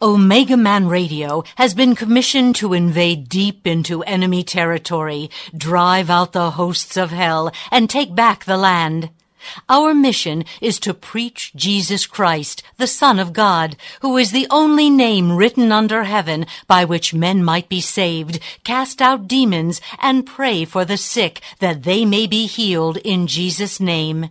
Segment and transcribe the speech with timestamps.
[0.00, 6.52] Omega Man Radio has been commissioned to invade deep into enemy territory, drive out the
[6.52, 9.10] hosts of hell, and take back the land.
[9.68, 14.88] Our mission is to preach Jesus Christ, the Son of God, who is the only
[14.88, 20.64] name written under heaven by which men might be saved, cast out demons, and pray
[20.64, 24.30] for the sick that they may be healed in Jesus' name.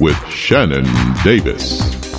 [0.00, 0.84] with Shannon
[1.22, 2.13] Davis.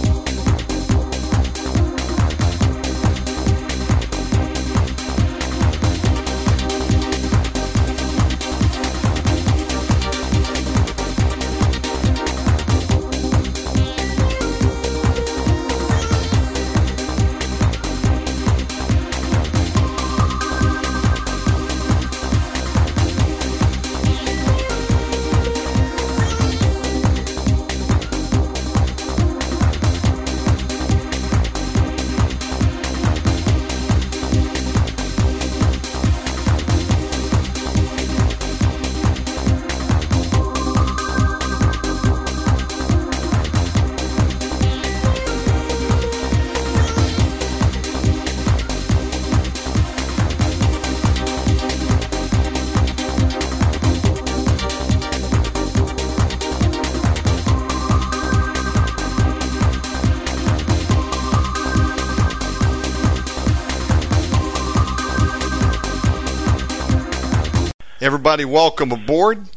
[68.05, 69.49] Everybody, welcome aboard.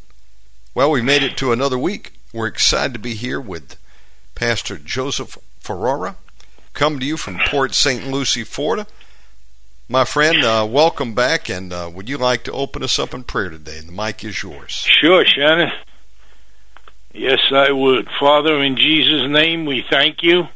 [0.74, 2.14] Well, we made it to another week.
[2.32, 3.76] We're excited to be here with
[4.34, 6.16] Pastor Joseph Ferrara,
[6.72, 8.10] come to you from Port St.
[8.10, 8.86] Lucie, Florida.
[9.86, 13.24] My friend, uh, welcome back, and uh, would you like to open us up in
[13.24, 13.80] prayer today?
[13.80, 14.72] The mic is yours.
[14.72, 15.70] Sure, Shannon.
[17.12, 18.08] Yes, I would.
[18.18, 20.48] Father, in Jesus' name, we thank you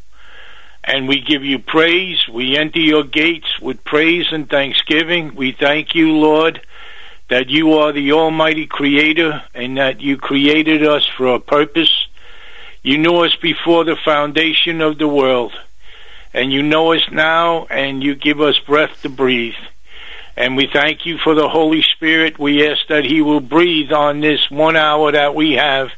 [0.83, 2.27] and we give you praise.
[2.27, 5.35] We enter your gates with praise and thanksgiving.
[5.35, 6.63] We thank you, Lord
[7.33, 12.07] that you are the Almighty Creator and that you created us for a purpose.
[12.83, 15.55] You knew us before the foundation of the world,
[16.35, 19.55] and you know us now, and you give us breath to breathe.
[20.37, 22.39] And we thank you for the Holy Spirit.
[22.39, 25.89] We ask that He will breathe on this one hour that we have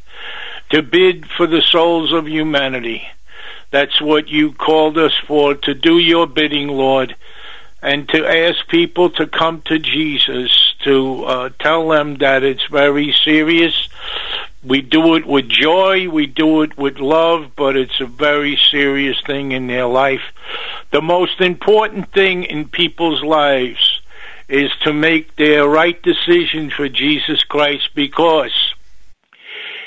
[0.71, 3.09] to bid for the souls of humanity.
[3.73, 7.17] That's what you called us for, to do your bidding, Lord,
[7.83, 13.15] and to ask people to come to Jesus to uh, tell them that it's very
[13.25, 13.89] serious.
[14.63, 19.21] We do it with joy, we do it with love, but it's a very serious
[19.27, 20.23] thing in their life.
[20.91, 24.01] The most important thing in people's lives
[24.49, 28.75] is to make their right decision for Jesus Christ because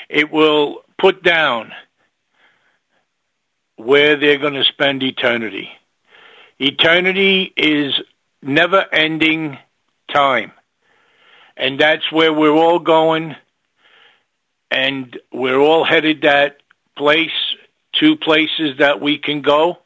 [0.08, 1.72] it will put down
[3.76, 5.70] where they're going to spend eternity.
[6.58, 7.94] Eternity is
[8.42, 9.58] never ending
[10.12, 10.52] time
[11.58, 13.36] and that's where we're all going,
[14.70, 16.58] and we're all headed that
[16.96, 17.30] place,
[17.92, 19.78] two places that we can go.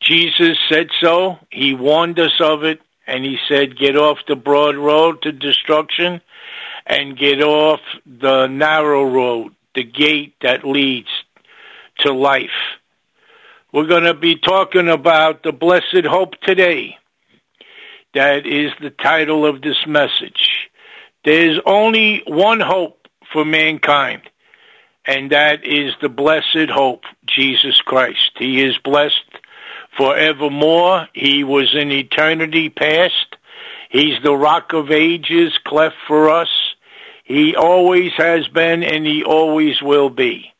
[0.00, 1.38] Jesus said so.
[1.50, 6.20] He warned us of it, and he said, get off the broad road to destruction
[6.86, 11.08] and get off the narrow road, the gate that leads
[11.98, 12.78] to life.
[13.72, 16.96] We're going to be talking about the blessed hope today.
[18.14, 20.67] That is the title of this message.
[21.28, 24.22] There's only one hope for mankind,
[25.04, 28.30] and that is the blessed hope, Jesus Christ.
[28.38, 29.30] He is blessed
[29.94, 31.06] forevermore.
[31.12, 33.36] He was in eternity past.
[33.90, 36.48] He's the rock of ages, cleft for us.
[37.24, 40.54] He always has been and he always will be.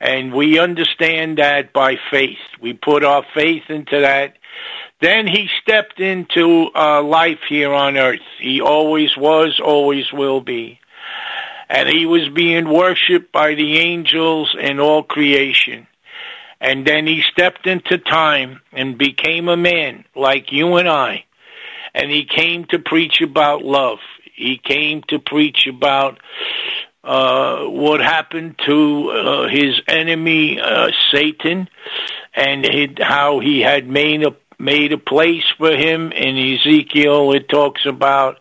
[0.00, 2.38] And we understand that by faith.
[2.60, 4.36] We put our faith into that.
[5.02, 8.20] Then he stepped into uh, life here on earth.
[8.38, 10.78] He always was, always will be.
[11.68, 15.88] And he was being worshiped by the angels and all creation.
[16.60, 21.24] And then he stepped into time and became a man like you and I.
[21.92, 23.98] And he came to preach about love.
[24.36, 26.20] He came to preach about
[27.02, 31.68] uh, what happened to uh, his enemy uh, Satan,
[32.34, 36.12] and how he had made a made a place for him.
[36.12, 38.38] In Ezekiel, it talks about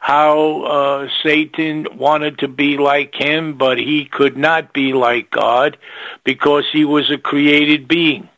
[0.00, 5.78] how uh, Satan wanted to be like him, but he could not be like God
[6.24, 8.28] because he was a created being.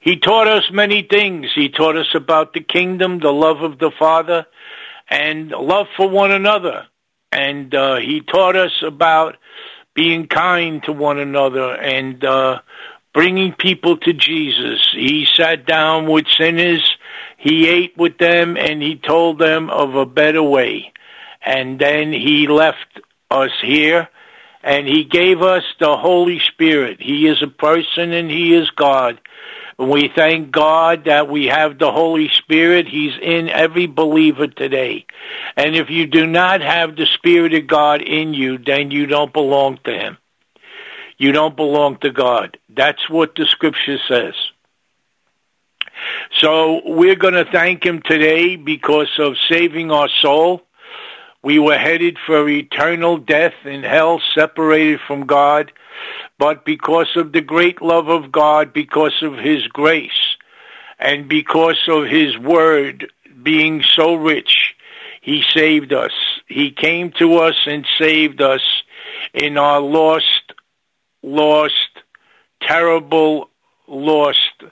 [0.00, 1.48] He taught us many things.
[1.54, 4.46] He taught us about the kingdom, the love of the Father,
[5.08, 6.86] and love for one another.
[7.30, 9.36] And uh, he taught us about
[9.94, 12.60] being kind to one another and uh,
[13.14, 14.88] bringing people to Jesus.
[14.92, 16.96] He sat down with sinners
[17.42, 20.92] he ate with them and he told them of a better way.
[21.44, 23.00] And then he left
[23.32, 24.08] us here
[24.62, 27.02] and he gave us the Holy Spirit.
[27.02, 29.20] He is a person and he is God.
[29.76, 32.86] We thank God that we have the Holy Spirit.
[32.86, 35.04] He's in every believer today.
[35.56, 39.32] And if you do not have the Spirit of God in you, then you don't
[39.32, 40.18] belong to Him.
[41.22, 42.58] You don't belong to God.
[42.68, 44.34] That's what the scripture says.
[46.40, 50.62] So we're going to thank him today because of saving our soul.
[51.40, 55.70] We were headed for eternal death in hell, separated from God.
[56.38, 60.36] But because of the great love of God, because of his grace,
[60.98, 63.12] and because of his word
[63.44, 64.74] being so rich,
[65.20, 66.14] he saved us.
[66.48, 68.82] He came to us and saved us
[69.32, 70.52] in our lost,
[71.22, 71.90] lost,
[72.60, 73.48] terrible,
[73.86, 74.64] lost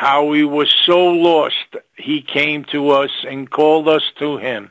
[0.00, 4.70] how we were so lost, he came to us and called us to him.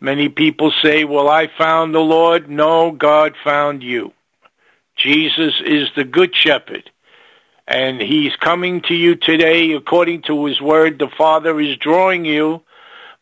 [0.00, 2.48] Many people say, well, I found the Lord.
[2.48, 4.12] No, God found you.
[4.96, 6.88] Jesus is the good shepherd.
[7.66, 11.00] And he's coming to you today according to his word.
[11.00, 12.62] The Father is drawing you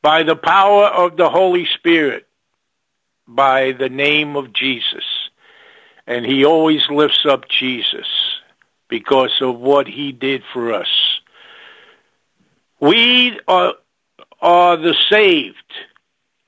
[0.02, 2.26] by the power of the Holy Spirit,
[3.26, 5.19] by the name of Jesus.
[6.10, 8.08] And he always lifts up Jesus
[8.88, 10.88] because of what he did for us.
[12.80, 13.74] We are,
[14.42, 15.72] are the saved.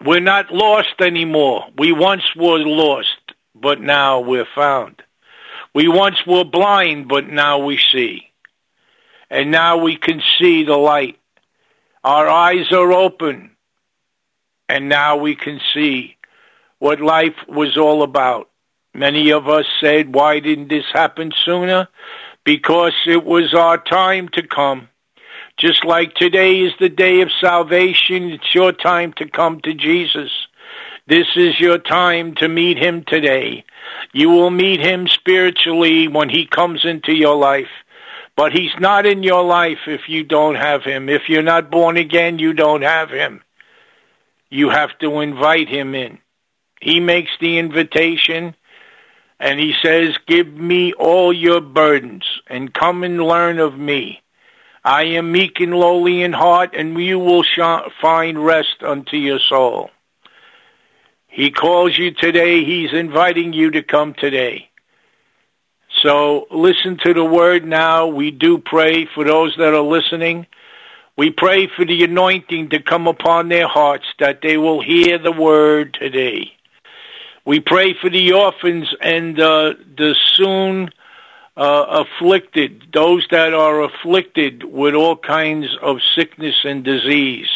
[0.04, 1.66] We're not lost anymore.
[1.78, 3.20] We once were lost,
[3.54, 5.00] but now we're found.
[5.72, 8.32] We once were blind, but now we see.
[9.30, 11.20] And now we can see the light.
[12.02, 13.52] Our eyes are open,
[14.68, 16.16] and now we can see
[16.80, 18.48] what life was all about.
[18.94, 21.88] Many of us said, why didn't this happen sooner?
[22.44, 24.88] because it was our time to come.
[25.56, 30.30] Just like today is the day of salvation, it's your time to come to Jesus.
[31.06, 33.64] This is your time to meet him today.
[34.12, 37.68] You will meet him spiritually when he comes into your life.
[38.34, 41.08] But he's not in your life if you don't have him.
[41.08, 43.42] If you're not born again, you don't have him.
[44.48, 46.18] You have to invite him in.
[46.80, 48.56] He makes the invitation
[49.42, 54.22] and he says, Give me all your burdens and come and learn of me.
[54.84, 57.44] I am meek and lowly in heart, and you will
[58.00, 59.90] find rest unto your soul.
[61.26, 62.64] He calls you today.
[62.64, 64.70] He's inviting you to come today.
[66.02, 68.06] So listen to the word now.
[68.06, 70.46] We do pray for those that are listening.
[71.16, 75.32] We pray for the anointing to come upon their hearts that they will hear the
[75.32, 76.52] word today.
[77.44, 80.90] We pray for the orphans and uh, the soon
[81.56, 87.48] uh, afflicted, those that are afflicted with all kinds of sickness and disease.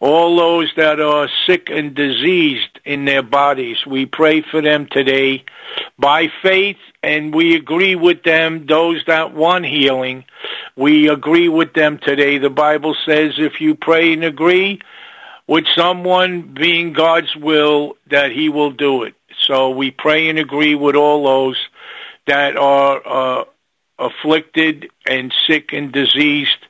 [0.00, 5.44] All those that are sick and diseased in their bodies, we pray for them today
[5.98, 10.24] by faith and we agree with them, those that want healing.
[10.74, 12.38] We agree with them today.
[12.38, 14.80] The Bible says if you pray and agree,
[15.50, 19.14] with someone being God's will that he will do it.
[19.48, 21.56] So we pray and agree with all those
[22.28, 23.44] that are uh,
[23.98, 26.68] afflicted and sick and diseased,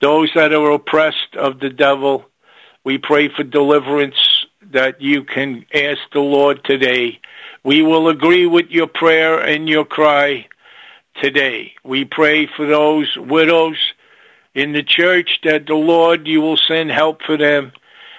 [0.00, 2.24] those that are oppressed of the devil.
[2.84, 7.18] We pray for deliverance that you can ask the Lord today.
[7.64, 10.46] We will agree with your prayer and your cry
[11.20, 11.72] today.
[11.82, 13.78] We pray for those widows
[14.54, 17.72] in the church that the Lord, you will send help for them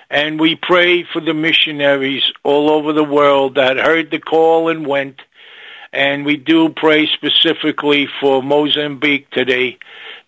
[0.09, 4.85] And we pray for the missionaries all over the world that heard the call and
[4.85, 5.21] went.
[5.91, 9.77] And we do pray specifically for Mozambique today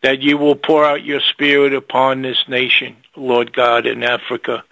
[0.01, 4.63] that you will pour out your spirit upon this nation, Lord God, in Africa.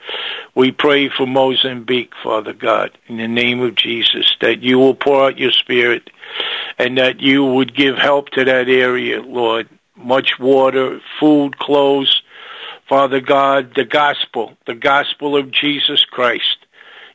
[0.53, 5.25] We pray for Mozambique, Father God, in the name of Jesus, that you will pour
[5.25, 6.09] out your spirit
[6.77, 9.67] and that you would give help to that area, Lord.
[9.95, 12.21] Much water, food, clothes,
[12.87, 16.57] Father God, the gospel, the gospel of Jesus Christ.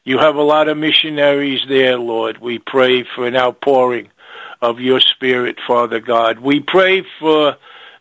[0.02, 2.38] You have a lot of missionaries there, Lord.
[2.38, 4.08] We pray for an outpouring
[4.60, 6.40] of your spirit, Father God.
[6.40, 7.56] We pray for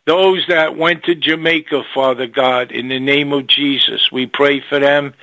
[0.08, 4.10] those that went to Jamaica, Father God, in the name of Jesus.
[4.12, 5.14] We pray for them.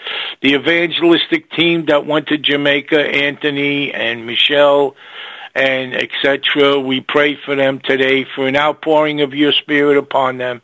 [0.42, 4.94] The evangelistic team that went to Jamaica, Anthony and Michelle
[5.56, 6.78] and etc.
[6.78, 10.60] We pray for them today for an outpouring of your spirit upon them,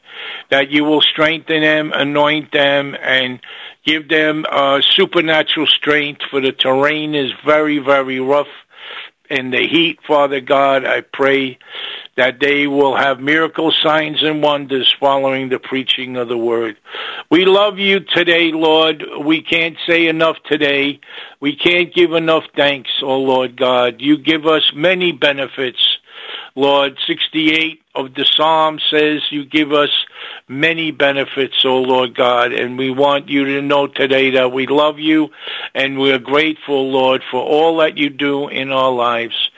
[0.51, 3.41] that you will strengthen them, anoint them, and
[3.87, 6.23] give them uh, supernatural strength.
[6.31, 8.53] For the terrain is very, very rough.
[9.31, 11.59] In the heat, Father God, I pray
[12.17, 16.77] that they will have miracle signs and wonders following the preaching of the word.
[17.31, 19.03] We love you today, Lord.
[19.25, 21.01] We can't say enough today.
[21.41, 24.01] We can't give enough thanks, oh Lord God.
[24.01, 25.99] You give us many benefits.
[26.55, 29.91] Lord, 68 of the Psalm says you give us
[30.49, 34.99] many benefits, oh Lord God, and we want you to know today that we love
[34.99, 35.31] you
[35.75, 39.51] and we're grateful, Lord, for all that you do in our lives.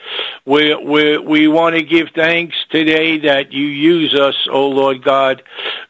[0.45, 5.41] We, we, we want to give thanks today that you use us, oh Lord God,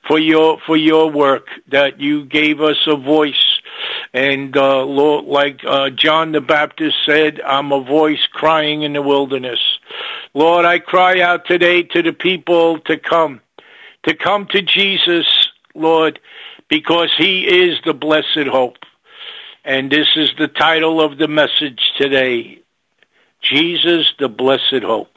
[0.07, 3.55] for your, for your work, that you gave us a voice
[4.13, 9.01] and uh, Lord, like uh, John the Baptist said, I'm a voice crying in the
[9.01, 9.59] wilderness.
[10.33, 13.41] Lord, I cry out today to the people to come,
[14.03, 15.25] to come to Jesus,
[15.73, 16.19] Lord,
[16.69, 18.77] because he is the blessed hope.
[19.63, 22.61] And this is the title of the message today.
[23.51, 25.09] Jesus, the blessed hope.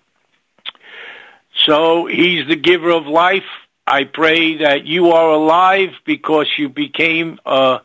[1.66, 3.48] So he's the giver of life.
[3.86, 7.80] I pray that you are alive because you became a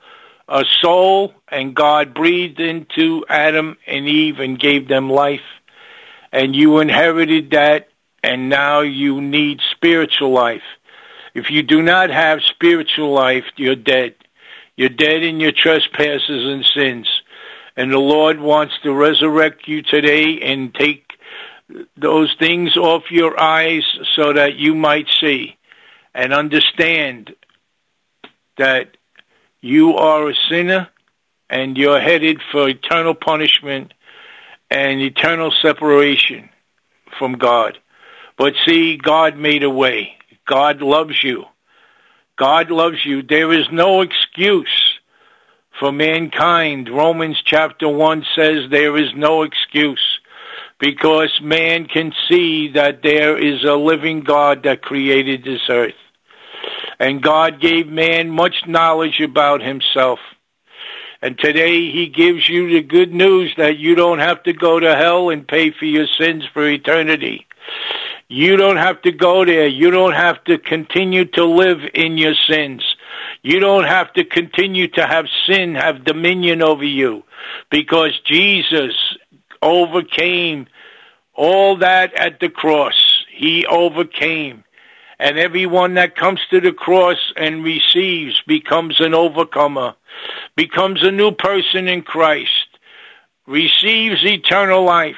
[0.47, 5.41] a soul, and God breathed into Adam and Eve and gave them life.
[6.31, 7.89] And you inherited that,
[8.23, 10.63] and now you need spiritual life.
[11.33, 14.15] If you do not have spiritual life, you're dead.
[14.75, 17.07] You're dead in your trespasses and sins.
[17.75, 21.05] And the Lord wants to resurrect you today and take
[21.97, 23.83] those things off your eyes
[24.15, 25.57] so that you might see
[26.13, 27.35] and understand
[28.57, 28.95] that
[29.61, 30.89] you are a sinner
[31.49, 33.93] and you're headed for eternal punishment
[34.69, 36.49] and eternal separation
[37.17, 37.77] from God.
[38.37, 40.15] But see, God made a way.
[40.45, 41.45] God loves you.
[42.35, 43.21] God loves you.
[43.21, 44.92] There is no excuse
[45.79, 46.89] for mankind.
[46.89, 50.19] Romans chapter 1 says there is no excuse
[50.79, 55.93] because man can see that there is a living God that created this earth.
[56.99, 60.19] And God gave man much knowledge about himself.
[61.21, 64.95] And today he gives you the good news that you don't have to go to
[64.95, 67.47] hell and pay for your sins for eternity.
[68.27, 69.67] You don't have to go there.
[69.67, 72.92] You don't have to continue to live in your sins.
[73.43, 77.23] You don't have to continue to have sin have dominion over you
[77.69, 78.95] because Jesus
[79.61, 80.67] overcame
[81.33, 83.25] all that at the cross.
[83.29, 84.63] He overcame
[85.19, 89.95] and everyone that comes to the cross and receives becomes an overcomer,
[90.55, 92.67] becomes a new person in Christ,
[93.47, 95.15] receives eternal life.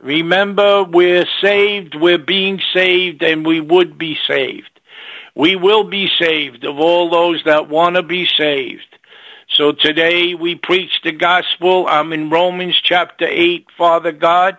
[0.00, 4.75] Remember, we're saved, we're being saved, and we would be saved.
[5.36, 8.86] We will be saved of all those that want to be saved.
[9.50, 11.86] So today we preach the gospel.
[11.86, 14.56] I'm in Romans chapter 8, Father God,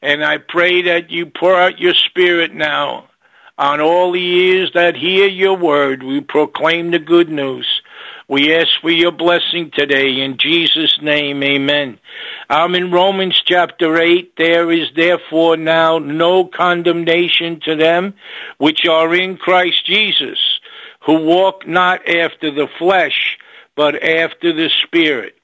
[0.00, 3.10] and I pray that you pour out your spirit now
[3.56, 7.82] on all the ears that hear your word, we proclaim the good news.
[8.34, 12.00] We ask for your blessing today in Jesus' name, amen.
[12.50, 14.32] I'm in Romans chapter 8.
[14.36, 18.14] There is therefore now no condemnation to them
[18.58, 20.40] which are in Christ Jesus,
[21.06, 23.38] who walk not after the flesh,
[23.76, 25.36] but after the Spirit.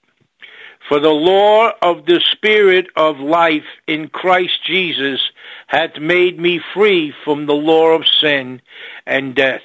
[0.89, 5.21] For the law of the Spirit of life in Christ Jesus
[5.69, 8.61] hath made me free from the law of sin
[9.07, 9.63] and death.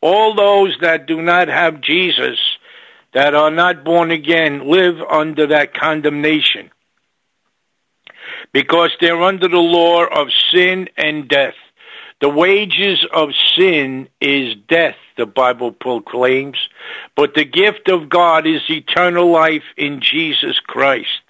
[0.00, 2.38] All those that do not have Jesus,
[3.14, 6.70] that are not born again, live under that condemnation
[8.52, 11.54] because they're under the law of sin and death.
[12.20, 16.56] The wages of sin is death, the Bible proclaims,
[17.14, 21.20] but the gift of God is eternal life in Jesus Christ.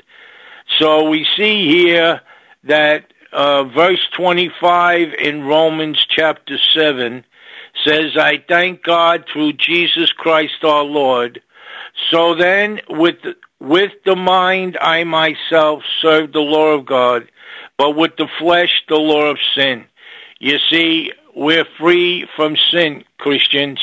[0.79, 2.21] So we see here
[2.65, 7.25] that uh, verse 25 in Romans chapter 7
[7.85, 11.41] says, I thank God through Jesus Christ our Lord.
[12.11, 13.17] So then, with
[13.59, 17.31] with the mind I myself serve the law of God,
[17.79, 19.87] but with the flesh the law of sin.
[20.39, 23.81] You see, we're free from sin, Christians.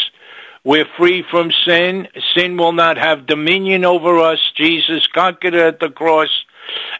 [0.64, 2.08] We're free from sin.
[2.34, 4.40] Sin will not have dominion over us.
[4.56, 6.30] Jesus conquered it at the cross.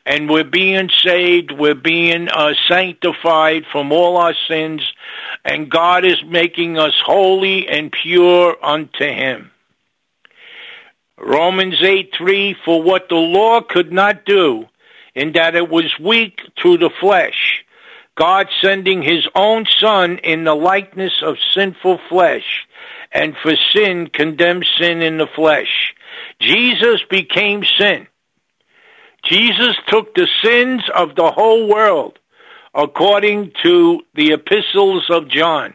[0.06, 1.52] And we're being saved.
[1.52, 4.82] We're being uh, sanctified from all our sins.
[5.46, 9.52] And God is making us holy and pure unto Him.
[11.18, 14.66] Romans 8 3 For what the law could not do,
[15.16, 17.64] in that it was weak through the flesh,
[18.16, 22.68] God sending his own Son in the likeness of sinful flesh,
[23.12, 25.96] and for sin condemned sin in the flesh.
[26.40, 28.08] Jesus became sin.
[29.24, 32.20] Jesus took the sins of the whole world,
[32.74, 35.74] according to the epistles of John.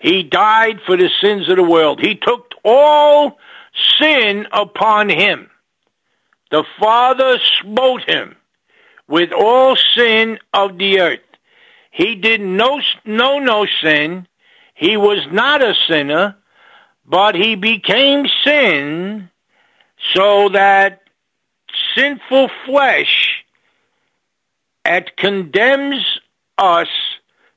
[0.00, 2.00] He died for the sins of the world.
[2.00, 3.38] He took all
[4.00, 5.50] sin upon him.
[6.50, 8.36] The Father smote him
[9.06, 11.20] with all sin of the earth.
[11.90, 14.26] He did no, know no sin.
[14.74, 16.36] He was not a sinner,
[17.04, 19.28] but he became sin
[20.14, 20.99] so that
[21.96, 23.44] sinful flesh
[24.84, 26.04] that condemns
[26.58, 26.88] us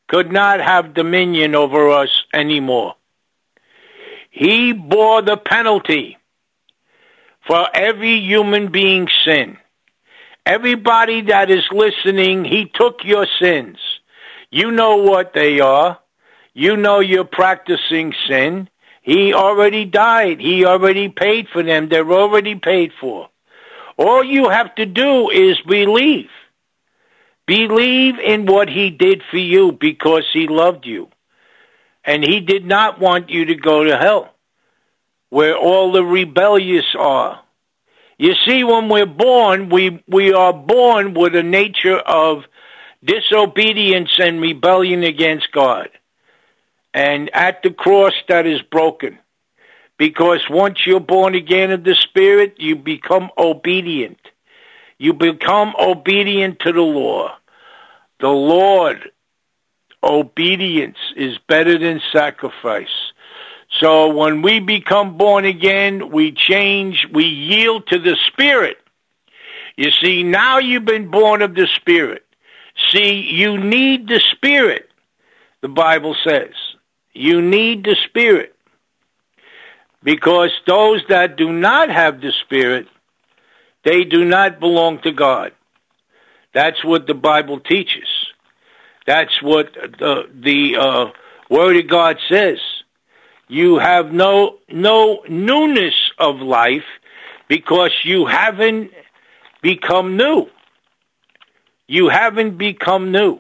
[0.07, 2.95] could not have dominion over us anymore.
[4.29, 6.17] He bore the penalty
[7.47, 9.57] for every human being's sin.
[10.45, 13.77] Everybody that is listening, he took your sins.
[14.51, 15.99] You know what they are.
[16.53, 18.69] You know you're practicing sin.
[19.01, 20.39] He already died.
[20.39, 21.89] He already paid for them.
[21.89, 23.29] They're already paid for.
[23.97, 26.29] All you have to do is believe.
[27.45, 31.09] Believe in what he did for you because he loved you.
[32.05, 34.33] And he did not want you to go to hell,
[35.29, 37.41] where all the rebellious are.
[38.17, 42.43] You see, when we're born, we, we are born with a nature of
[43.03, 45.89] disobedience and rebellion against God.
[46.93, 49.17] And at the cross, that is broken.
[49.97, 54.19] Because once you're born again of the Spirit, you become obedient.
[54.97, 57.35] You become obedient to the law.
[58.19, 59.11] The Lord
[60.03, 63.11] obedience is better than sacrifice.
[63.79, 68.77] So when we become born again, we change, we yield to the Spirit.
[69.75, 72.23] You see, now you've been born of the Spirit.
[72.91, 74.89] See, you need the Spirit,
[75.61, 76.53] the Bible says.
[77.13, 78.55] You need the Spirit.
[80.03, 82.87] Because those that do not have the Spirit,
[83.83, 85.53] they do not belong to God.
[86.53, 88.07] That's what the Bible teaches.
[89.05, 91.05] That's what the the uh,
[91.49, 92.59] Word of God says.
[93.47, 96.85] You have no no newness of life
[97.47, 98.91] because you haven't
[99.61, 100.47] become new.
[101.87, 103.39] You haven't become new.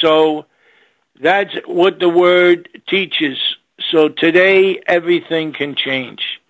[0.00, 0.46] So
[1.20, 3.38] that's what the Word teaches.
[3.94, 6.40] So today everything can change.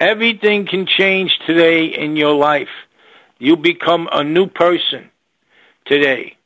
[0.00, 2.74] Everything can change today in your life.
[3.38, 5.08] You become a new person
[5.84, 6.36] today.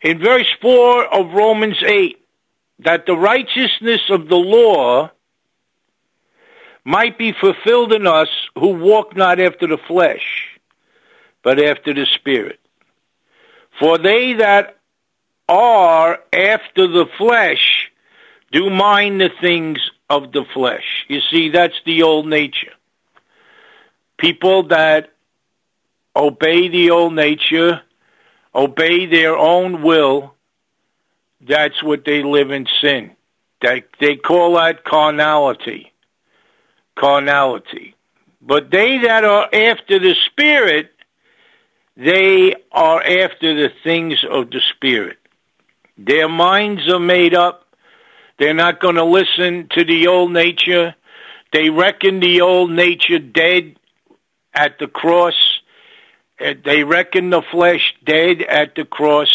[0.00, 2.24] in verse 4 of Romans 8
[2.78, 5.10] that the righteousness of the law
[6.84, 10.58] might be fulfilled in us who walk not after the flesh,
[11.42, 12.60] but after the Spirit.
[13.78, 14.77] For they that
[15.48, 17.90] are after the flesh
[18.50, 21.04] do mind the things of the flesh.
[21.08, 22.72] You see, that's the old nature.
[24.16, 25.12] People that
[26.16, 27.82] obey the old nature
[28.54, 30.34] obey their own will,
[31.40, 33.12] that's what they live in sin.
[33.60, 35.92] They, they call that carnality.
[36.96, 37.94] Carnality.
[38.40, 40.90] But they that are after the Spirit,
[41.96, 45.17] they are after the things of the Spirit.
[45.98, 47.64] Their minds are made up.
[48.38, 50.94] They're not going to listen to the old nature.
[51.52, 53.76] They reckon the old nature dead
[54.54, 55.34] at the cross
[56.40, 59.32] eh, they reckon the flesh dead at the cross,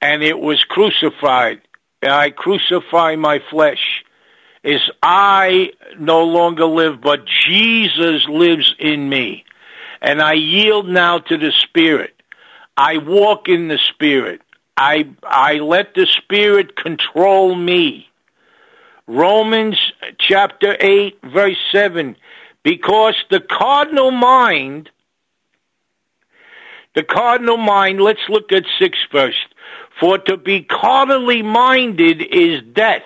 [0.00, 1.60] and it was crucified.
[2.02, 4.04] I crucify my flesh.
[4.64, 9.44] Is I no longer live, but Jesus lives in me.
[10.00, 12.14] And I yield now to the Spirit.
[12.76, 14.42] I walk in the Spirit.
[14.80, 18.08] I, I let the Spirit control me.
[19.08, 19.76] Romans
[20.20, 22.14] chapter 8, verse 7.
[22.62, 24.88] Because the cardinal mind,
[26.94, 29.46] the cardinal mind, let's look at 6 first.
[29.98, 33.02] For to be carnally minded is death,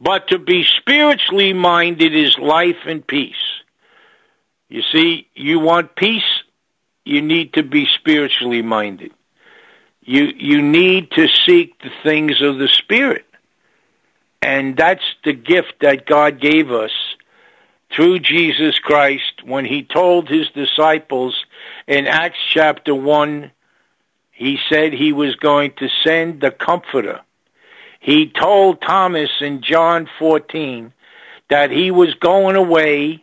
[0.00, 3.34] but to be spiritually minded is life and peace.
[4.70, 6.42] You see, you want peace,
[7.04, 9.12] you need to be spiritually minded.
[10.02, 13.24] You you need to seek the things of the spirit.
[14.40, 16.90] And that's the gift that God gave us
[17.94, 21.44] through Jesus Christ when he told his disciples
[21.86, 23.52] in Acts chapter 1
[24.32, 27.20] he said he was going to send the comforter.
[28.00, 30.92] He told Thomas in John 14
[31.48, 33.22] that he was going away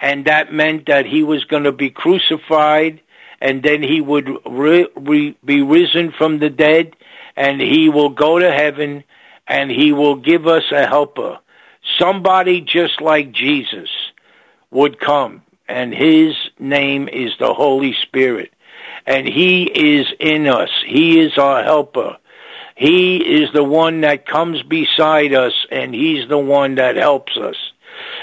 [0.00, 3.00] and that meant that he was going to be crucified
[3.40, 6.94] and then he would re- re- be risen from the dead
[7.36, 9.04] and he will go to heaven
[9.46, 11.38] and he will give us a helper.
[11.98, 13.88] Somebody just like Jesus
[14.70, 18.52] would come and his name is the Holy Spirit
[19.06, 20.70] and he is in us.
[20.86, 22.18] He is our helper.
[22.76, 27.56] He is the one that comes beside us and he's the one that helps us.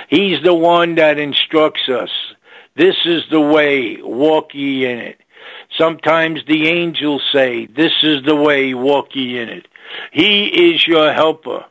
[0.09, 2.11] He's the one that instructs us.
[2.75, 5.21] This is the way, walk ye in it.
[5.77, 9.67] Sometimes the angels say, this is the way, walk ye in it.
[10.11, 11.65] He is your helper.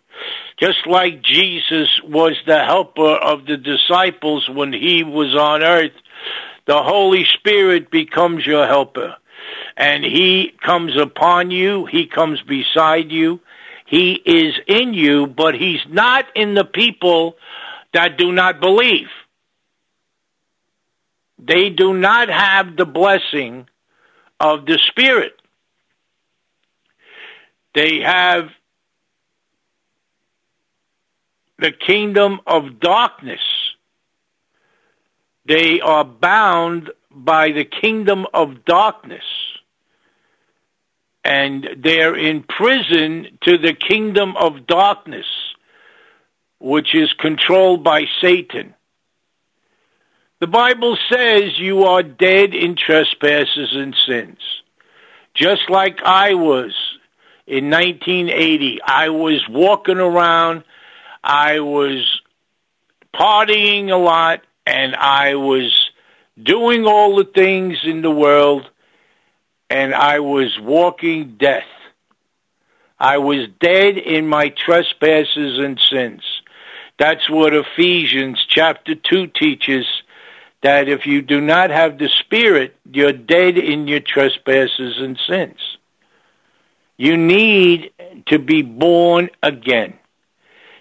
[0.58, 5.92] Just like Jesus was the helper of the disciples when he was on earth,
[6.66, 9.16] the Holy Spirit becomes your helper.
[9.76, 13.40] And he comes upon you, he comes beside you,
[13.84, 17.36] he is in you, but he's not in the people
[17.92, 19.08] that do not believe.
[21.46, 23.68] They do not have the blessing
[24.40, 25.34] of the Spirit.
[27.74, 28.48] They have
[31.58, 33.40] the kingdom of darkness.
[35.46, 39.24] They are bound by the kingdom of darkness.
[41.24, 45.26] And they're in prison to the kingdom of darkness,
[46.58, 48.73] which is controlled by Satan.
[50.44, 54.36] The Bible says you are dead in trespasses and sins.
[55.32, 56.74] Just like I was
[57.46, 58.82] in 1980.
[58.82, 60.64] I was walking around,
[61.22, 62.20] I was
[63.14, 65.90] partying a lot, and I was
[66.38, 68.68] doing all the things in the world,
[69.70, 71.72] and I was walking death.
[72.98, 76.22] I was dead in my trespasses and sins.
[76.98, 79.86] That's what Ephesians chapter 2 teaches
[80.64, 85.58] that if you do not have the Spirit, you're dead in your trespasses and sins.
[86.96, 87.92] You need
[88.28, 89.98] to be born again.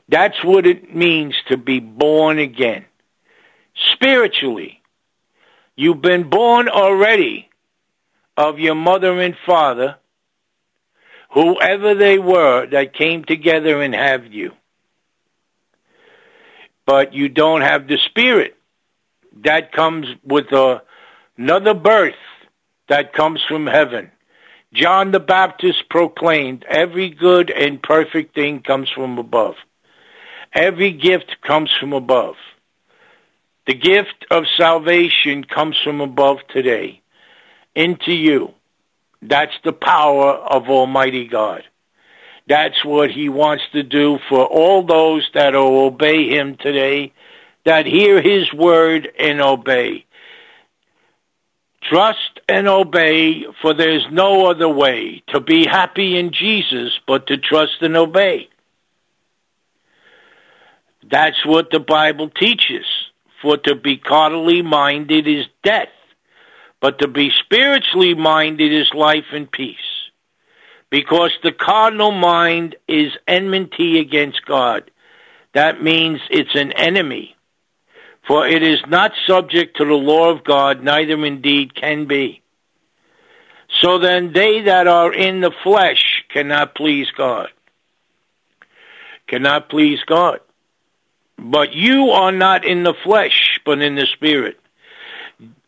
[0.08, 2.86] That's what it means to be born again.
[3.92, 4.82] Spiritually,
[5.76, 7.50] you've been born already
[8.38, 9.98] of your mother and father,
[11.32, 14.54] whoever they were that came together and have you.
[16.86, 18.56] But you don't have the Spirit
[19.42, 20.82] that comes with a,
[21.38, 22.16] another birth
[22.88, 24.12] that comes from heaven.
[24.74, 29.56] John the Baptist proclaimed, every good and perfect thing comes from above.
[30.52, 32.36] Every gift comes from above.
[33.66, 37.02] The gift of salvation comes from above today
[37.76, 38.54] into you.
[39.22, 41.64] That's the power of Almighty God.
[42.48, 47.14] That's what he wants to do for all those that obey him today
[47.66, 50.06] that hear his word and obey.
[51.82, 57.38] Trust and obey, for there's no other way to be happy in Jesus but to
[57.38, 58.50] trust and obey.
[61.10, 62.86] That's what the Bible teaches.
[63.42, 65.90] For to be carnally minded is death,
[66.80, 69.76] but to be spiritually minded is life and peace.
[70.90, 74.90] Because the carnal mind is enmity against God.
[75.54, 77.36] That means it's an enemy
[78.28, 82.42] for it is not subject to the law of God, neither indeed can be.
[83.82, 87.50] So then they that are in the flesh cannot please God.
[89.28, 90.40] Cannot please God.
[91.38, 94.60] But you are not in the flesh, but in the spirit.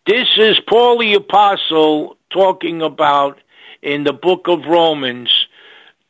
[0.06, 3.40] This is Paul the Apostle talking about
[3.82, 5.48] in the book of Romans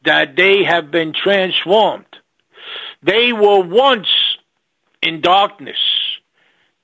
[0.03, 2.05] that they have been transformed.
[3.01, 4.09] They were once
[5.01, 5.77] in darkness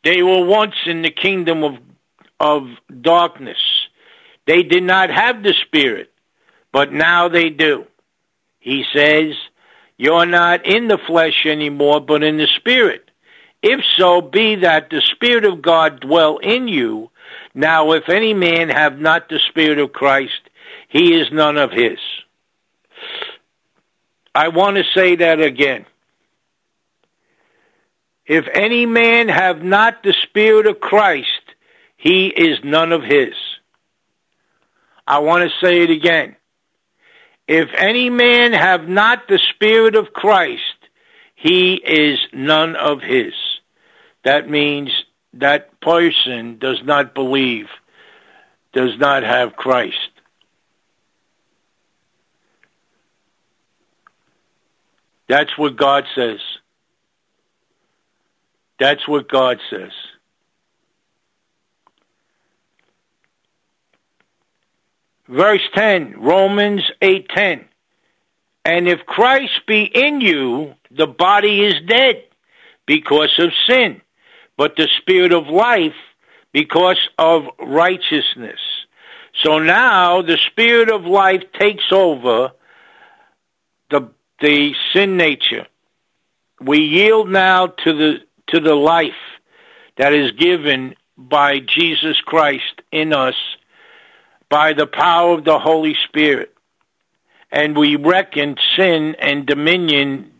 [0.03, 1.77] they were once in the kingdom of,
[2.39, 2.67] of
[3.01, 3.57] darkness.
[4.47, 6.11] They did not have the Spirit,
[6.71, 7.85] but now they do.
[8.59, 9.35] He says,
[9.97, 13.09] You're not in the flesh anymore, but in the Spirit.
[13.61, 17.11] If so, be that the Spirit of God dwell in you.
[17.53, 20.41] Now, if any man have not the Spirit of Christ,
[20.89, 21.99] he is none of his.
[24.33, 25.85] I want to say that again.
[28.31, 31.27] If any man have not the Spirit of Christ,
[31.97, 33.33] he is none of his.
[35.05, 36.37] I want to say it again.
[37.45, 40.61] If any man have not the Spirit of Christ,
[41.35, 43.33] he is none of his.
[44.23, 44.91] That means
[45.33, 47.67] that person does not believe,
[48.71, 49.97] does not have Christ.
[55.27, 56.39] That's what God says.
[58.81, 59.91] That's what God says.
[65.27, 67.65] Verse 10, Romans 8:10.
[68.65, 72.23] And if Christ be in you, the body is dead
[72.87, 74.01] because of sin,
[74.57, 76.01] but the spirit of life
[76.51, 78.59] because of righteousness.
[79.43, 82.51] So now the spirit of life takes over
[83.91, 85.67] the the sin nature.
[86.59, 89.13] We yield now to the to the life
[89.97, 93.35] that is given by Jesus Christ in us
[94.49, 96.53] by the power of the Holy Spirit.
[97.51, 100.31] And we reckon sin and dominion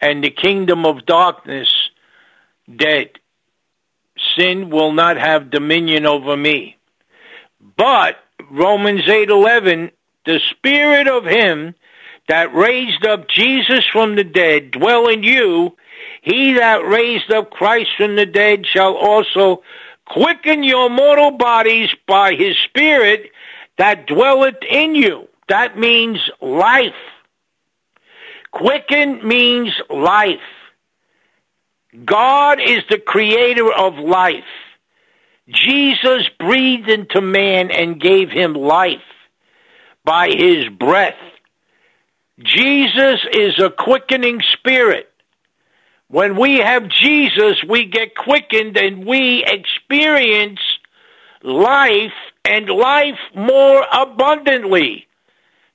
[0.00, 1.68] and the kingdom of darkness
[2.74, 3.10] dead.
[4.36, 6.76] Sin will not have dominion over me.
[7.76, 8.16] But
[8.50, 9.90] Romans 8:11
[10.24, 11.74] the spirit of him
[12.28, 15.74] that raised up Jesus from the dead dwell in you
[16.22, 19.62] he that raised up Christ from the dead shall also
[20.04, 23.30] quicken your mortal bodies by his spirit
[23.76, 25.28] that dwelleth in you.
[25.48, 26.94] That means life.
[28.50, 30.40] Quicken means life.
[32.04, 34.44] God is the creator of life.
[35.48, 39.00] Jesus breathed into man and gave him life
[40.04, 41.16] by his breath.
[42.38, 45.07] Jesus is a quickening spirit.
[46.10, 50.60] When we have Jesus, we get quickened and we experience
[51.42, 52.14] life
[52.46, 55.06] and life more abundantly.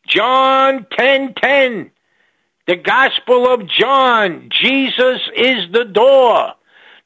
[0.07, 1.91] John 10:10
[2.65, 6.53] The Gospel of John Jesus is the door.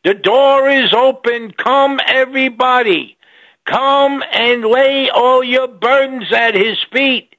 [0.05, 1.51] The door is open.
[1.51, 3.17] Come everybody.
[3.65, 7.35] Come and lay all your burdens at his feet.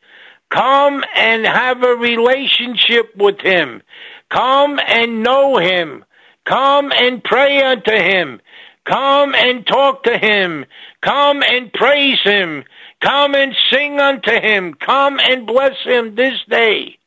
[0.51, 3.83] Come and have a relationship with him.
[4.31, 6.05] Come and know him.
[6.45, 8.41] Come and pray unto him.
[8.85, 10.65] Come and talk to him.
[11.03, 12.65] Come and praise him.
[13.01, 14.75] Come and sing unto him.
[14.75, 16.99] Come and bless him this day.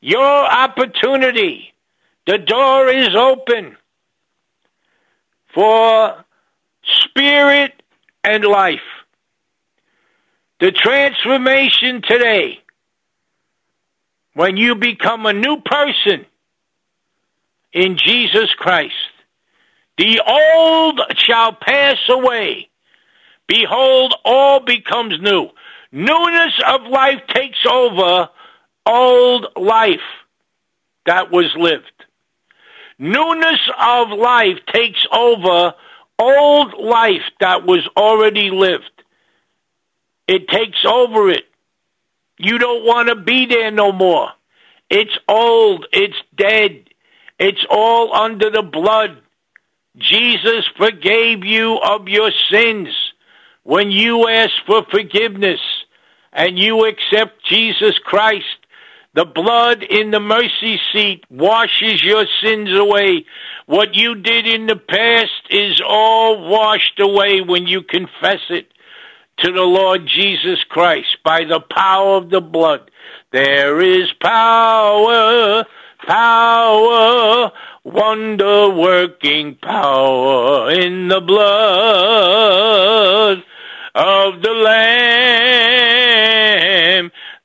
[0.00, 1.72] Your opportunity.
[2.26, 3.76] The door is open
[5.54, 6.24] for
[6.84, 7.72] spirit
[8.22, 8.80] and life.
[10.60, 12.60] The transformation today,
[14.34, 16.26] when you become a new person,
[17.78, 18.94] in Jesus Christ.
[19.98, 22.70] The old shall pass away.
[23.46, 25.48] Behold, all becomes new.
[25.92, 28.30] Newness of life takes over
[28.84, 30.00] old life
[31.06, 31.92] that was lived.
[32.98, 35.74] Newness of life takes over
[36.18, 38.90] old life that was already lived.
[40.26, 41.44] It takes over it.
[42.38, 44.30] You don't want to be there no more.
[44.90, 45.86] It's old.
[45.92, 46.87] It's dead.
[47.38, 49.18] It's all under the blood.
[49.96, 52.88] Jesus forgave you of your sins
[53.62, 55.60] when you ask for forgiveness
[56.32, 58.44] and you accept Jesus Christ.
[59.14, 63.24] The blood in the mercy seat washes your sins away.
[63.66, 68.70] What you did in the past is all washed away when you confess it
[69.38, 72.90] to the Lord Jesus Christ by the power of the blood.
[73.32, 75.64] There is power
[76.06, 77.50] power,
[77.84, 82.58] wonder working power in the blood
[83.94, 85.88] of the Lamb.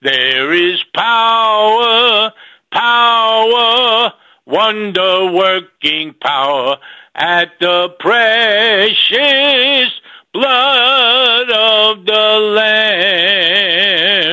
[0.01, 2.31] There is power,
[2.71, 4.13] power,
[4.45, 6.77] wonder working power
[7.15, 9.91] at the precious
[10.33, 14.23] blood of the Lamb.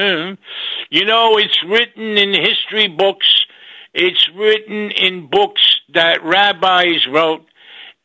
[0.91, 3.47] You know, it's written in history books
[3.95, 7.47] it's written in books that rabbis wrote.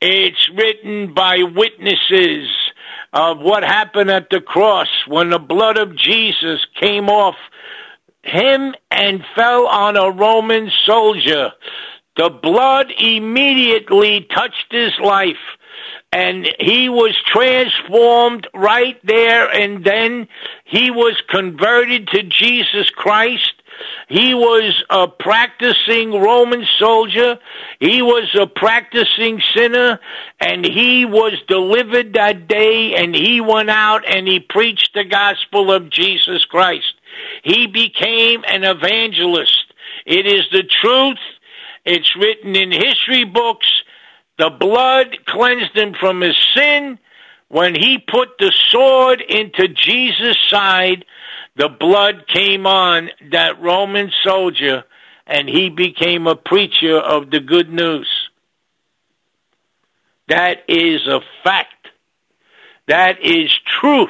[0.01, 2.49] It's written by witnesses
[3.13, 7.35] of what happened at the cross when the blood of Jesus came off
[8.25, 11.51] him and fell on a Roman soldier.
[12.17, 15.35] The blood immediately touched his life
[16.11, 20.27] and he was transformed right there and then
[20.63, 23.53] he was converted to Jesus Christ.
[24.07, 27.39] He was a practicing Roman soldier.
[27.79, 29.99] He was a practicing sinner
[30.39, 35.71] and he was delivered that day and he went out and he preached the gospel
[35.71, 36.93] of Jesus Christ.
[37.43, 39.73] He became an evangelist.
[40.05, 41.19] It is the truth.
[41.83, 43.67] It's written in history books.
[44.37, 46.99] The blood cleansed him from his sin.
[47.47, 51.05] When he put the sword into Jesus' side,
[51.55, 54.83] the blood came on that Roman soldier
[55.25, 58.29] and he became a preacher of the good news.
[60.27, 61.87] That is a fact.
[62.87, 64.09] That is truth.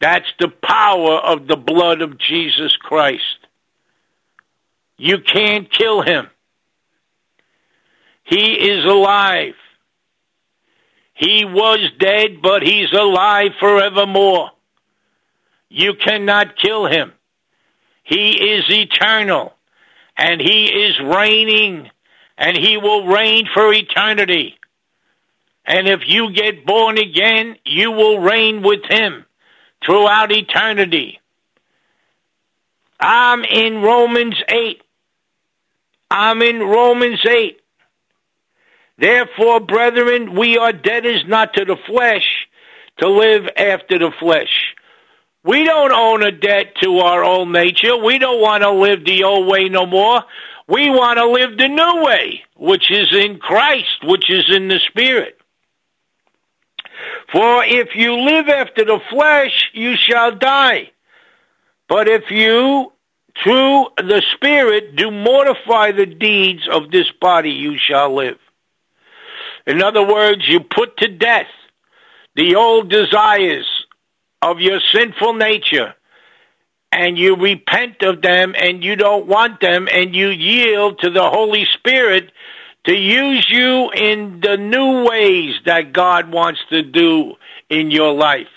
[0.00, 3.38] That's the power of the blood of Jesus Christ.
[4.96, 6.28] You can't kill him.
[8.24, 9.54] He is alive.
[11.14, 14.50] He was dead, but he's alive forevermore.
[15.68, 17.12] You cannot kill him.
[18.02, 19.54] He is eternal,
[20.16, 21.90] and he is reigning,
[22.38, 24.58] and he will reign for eternity.
[25.66, 29.26] And if you get born again, you will reign with him
[29.84, 31.20] throughout eternity.
[32.98, 34.82] I'm in Romans 8.
[36.10, 37.60] I'm in Romans 8.
[38.96, 42.48] Therefore, brethren, we are debtors not to the flesh
[42.98, 44.67] to live after the flesh.
[45.48, 47.96] We don't own a debt to our old nature.
[47.96, 50.22] We don't want to live the old way no more.
[50.68, 54.78] We want to live the new way, which is in Christ, which is in the
[54.78, 55.38] Spirit.
[57.32, 60.90] For if you live after the flesh, you shall die.
[61.88, 62.92] But if you,
[63.42, 68.36] through the Spirit, do mortify the deeds of this body, you shall live.
[69.66, 71.48] In other words, you put to death
[72.36, 73.77] the old desires
[74.42, 75.94] of your sinful nature
[76.92, 81.28] and you repent of them and you don't want them and you yield to the
[81.28, 82.32] Holy Spirit
[82.84, 87.34] to use you in the new ways that God wants to do
[87.68, 88.48] in your life,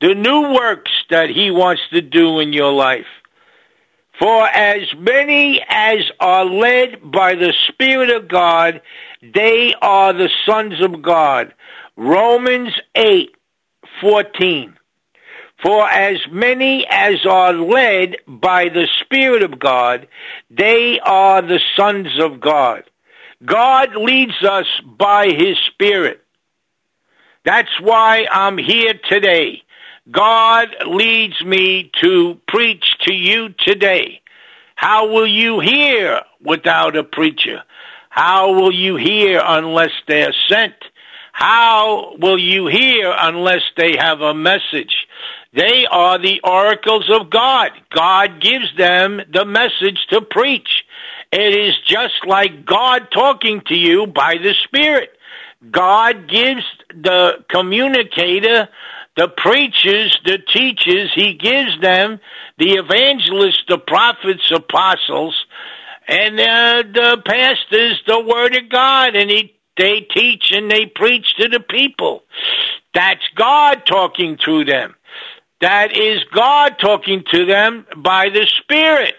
[0.00, 3.06] the new works that He wants to do in your life.
[4.18, 8.82] For as many as are led by the Spirit of God,
[9.22, 11.54] they are the sons of God.
[11.96, 13.34] Romans 8,
[14.00, 14.76] 14.
[15.62, 20.08] For as many as are led by the Spirit of God,
[20.50, 22.82] they are the sons of God.
[23.44, 26.20] God leads us by His Spirit.
[27.44, 29.62] That's why I'm here today.
[30.10, 34.20] God leads me to preach to you today.
[34.74, 37.62] How will you hear without a preacher?
[38.10, 40.74] How will you hear unless they are sent?
[41.32, 45.06] How will you hear unless they have a message?
[45.52, 47.72] They are the oracles of God.
[47.94, 50.84] God gives them the message to preach.
[51.30, 55.10] It is just like God talking to you by the Spirit.
[55.70, 58.68] God gives the communicator,
[59.16, 62.18] the preachers, the teachers, He gives them
[62.58, 65.46] the evangelists, the prophets, apostles,
[66.08, 71.34] and uh, the pastors, the Word of God, and he, they teach and they preach
[71.36, 72.24] to the people.
[72.94, 74.94] That's God talking to them.
[75.62, 79.14] That is God talking to them by the Spirit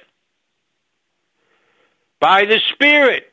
[2.24, 3.26] by the Spirit.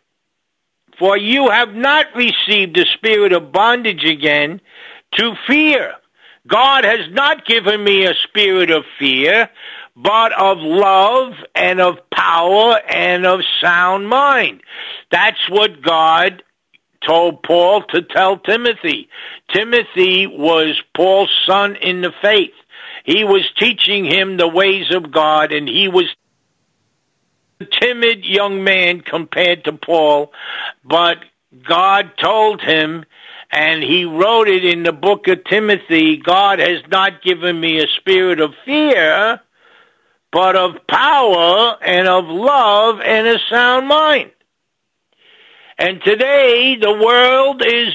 [0.98, 4.60] For you have not received the spirit of bondage again
[5.12, 5.94] to fear.
[6.48, 9.48] God has not given me a spirit of fear,
[9.94, 14.60] but of love and of power and of sound mind.
[15.12, 16.42] That's what God
[17.06, 19.08] told Paul to tell Timothy.
[19.54, 22.50] Timothy was Paul's son in the faith.
[23.10, 26.04] He was teaching him the ways of God and he was
[27.58, 30.32] a timid young man compared to Paul,
[30.84, 31.16] but
[31.68, 33.04] God told him,
[33.50, 37.88] and he wrote it in the book of Timothy God has not given me a
[37.88, 39.40] spirit of fear,
[40.30, 44.30] but of power and of love and a sound mind.
[45.76, 47.92] And today the world is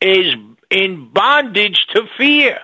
[0.00, 0.34] is
[0.70, 2.58] in bondage to fear.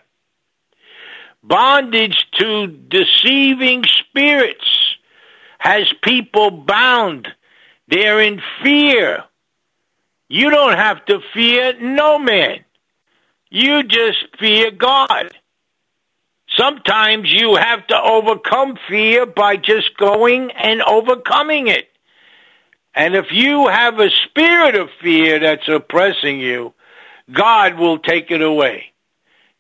[1.43, 4.97] Bondage to deceiving spirits
[5.59, 7.29] has people bound.
[7.89, 9.25] They're in fear.
[10.29, 12.65] You don't have to fear no man.
[13.51, 15.33] You just fear God.
[16.57, 21.89] Sometimes you have to overcome fear by just going and overcoming it.
[22.95, 26.75] And if you have a spirit of fear that's oppressing you,
[27.33, 28.92] God will take it away.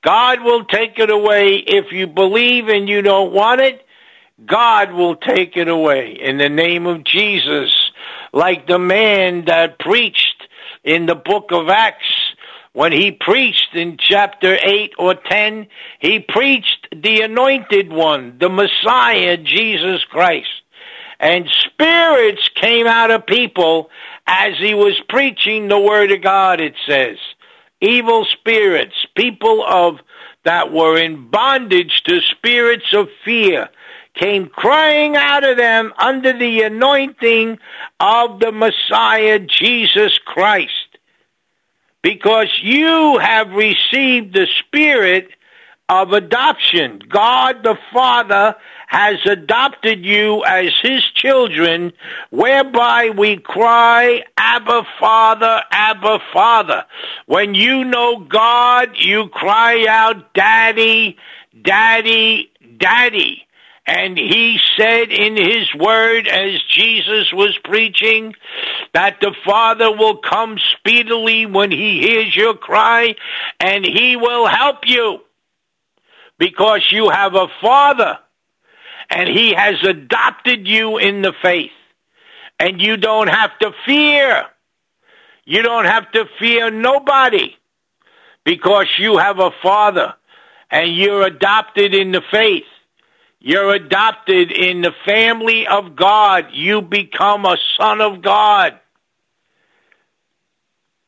[0.02, 1.56] God will take it away.
[1.56, 3.86] If you believe and you don't want it,
[4.44, 7.72] God will take it away in the name of Jesus.
[8.32, 10.48] Like the man that preached
[10.82, 12.34] in the book of Acts
[12.72, 15.66] when he preached in chapter 8 or 10,
[16.00, 20.48] he preached the anointed one, the Messiah, Jesus Christ.
[21.20, 23.90] And spirits came out of people
[24.26, 27.18] as he was preaching the word of God, it says
[27.82, 29.98] evil spirits, people of
[30.44, 33.68] that were in bondage to spirits of fear,
[34.14, 37.58] came crying out of them under the anointing
[38.00, 40.70] of the Messiah Jesus Christ.
[42.02, 45.28] Because you have received the spirit
[45.88, 47.00] of adoption.
[47.08, 48.56] God the Father
[48.86, 51.92] has adopted you as his children,
[52.30, 56.84] whereby we cry, Abba Father, Abba Father.
[57.26, 61.16] When you know God, you cry out, Daddy,
[61.62, 63.46] Daddy, Daddy.
[63.84, 68.34] And he said in his word as Jesus was preaching
[68.94, 73.16] that the Father will come speedily when he hears your cry
[73.58, 75.20] and he will help you
[76.38, 78.18] because you have a Father
[79.12, 81.70] and he has adopted you in the faith.
[82.58, 84.44] And you don't have to fear.
[85.44, 87.56] You don't have to fear nobody
[88.44, 90.14] because you have a father
[90.70, 92.64] and you're adopted in the faith.
[93.40, 96.46] You're adopted in the family of God.
[96.52, 98.78] You become a son of God.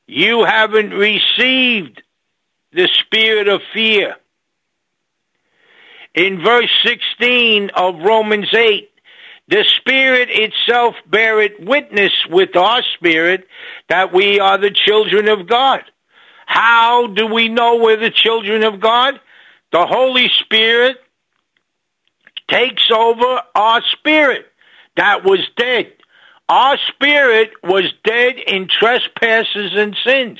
[0.06, 2.02] You haven't received
[2.72, 4.16] the spirit of fear
[6.14, 8.90] in verse 16 of Romans 8,
[9.48, 13.46] the Spirit itself beareth witness with our spirit
[13.88, 15.82] that we are the children of God.
[16.46, 19.20] How do we know we're the children of God?
[19.72, 20.96] The Holy Spirit
[22.48, 24.46] takes over our spirit
[24.96, 25.92] that was dead.
[26.48, 30.38] Our spirit was dead in trespasses and sins.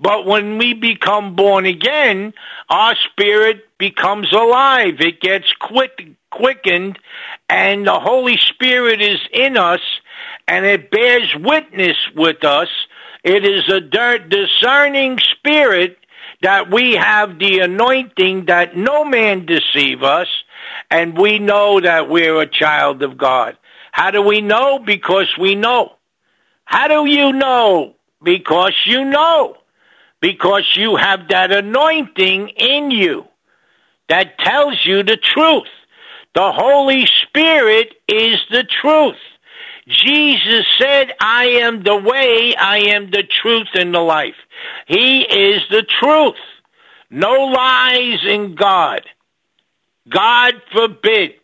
[0.00, 2.34] But when we become born again,
[2.68, 5.00] our spirit becomes alive.
[5.00, 6.98] It gets quick, quickened,
[7.48, 9.80] and the Holy Spirit is in us,
[10.46, 12.68] and it bears witness with us.
[13.22, 15.98] It is a discerning spirit
[16.42, 20.28] that we have the anointing that no man deceive us,
[20.90, 23.56] and we know that we're a child of God.
[23.92, 24.78] How do we know?
[24.78, 25.92] Because we know.
[26.64, 27.94] How do you know?
[28.24, 29.56] Because you know.
[30.20, 33.26] Because you have that anointing in you
[34.08, 35.68] that tells you the truth.
[36.34, 39.16] The Holy Spirit is the truth.
[39.86, 44.34] Jesus said, I am the way, I am the truth, and the life.
[44.86, 46.36] He is the truth.
[47.10, 49.02] No lies in God.
[50.08, 51.34] God forbid.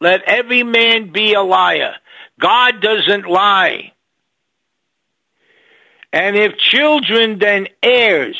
[0.00, 1.94] Let every man be a liar.
[2.40, 3.92] God doesn't lie.
[6.16, 8.38] And if children, then heirs.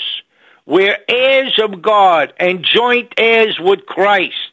[0.64, 4.50] We're heirs of God and joint heirs with Christ.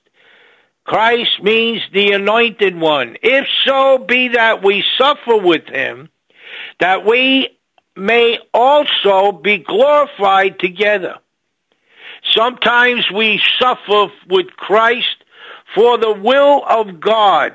[0.84, 3.16] Christ means the anointed one.
[3.24, 6.10] If so be that we suffer with him,
[6.82, 7.58] that we
[7.96, 11.16] may also be glorified together.
[12.30, 15.16] Sometimes we suffer with Christ
[15.74, 17.54] for the will of God.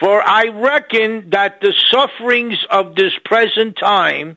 [0.00, 4.36] For I reckon that the sufferings of this present time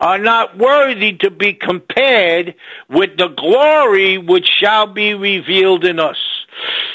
[0.00, 2.54] are not worthy to be compared
[2.88, 6.18] with the glory which shall be revealed in us.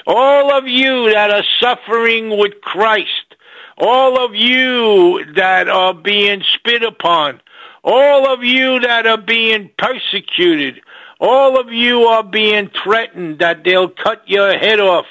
[0.07, 3.35] All of you that are suffering with Christ,
[3.77, 7.41] all of you that are being spit upon,
[7.83, 10.81] all of you that are being persecuted,
[11.19, 15.05] all of you are being threatened that they'll cut your head off.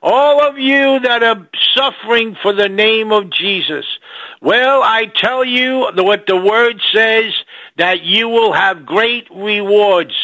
[0.00, 3.84] All of you that are suffering for the name of Jesus.
[4.40, 7.34] Well, I tell you what the word says
[7.76, 10.14] that you will have great rewards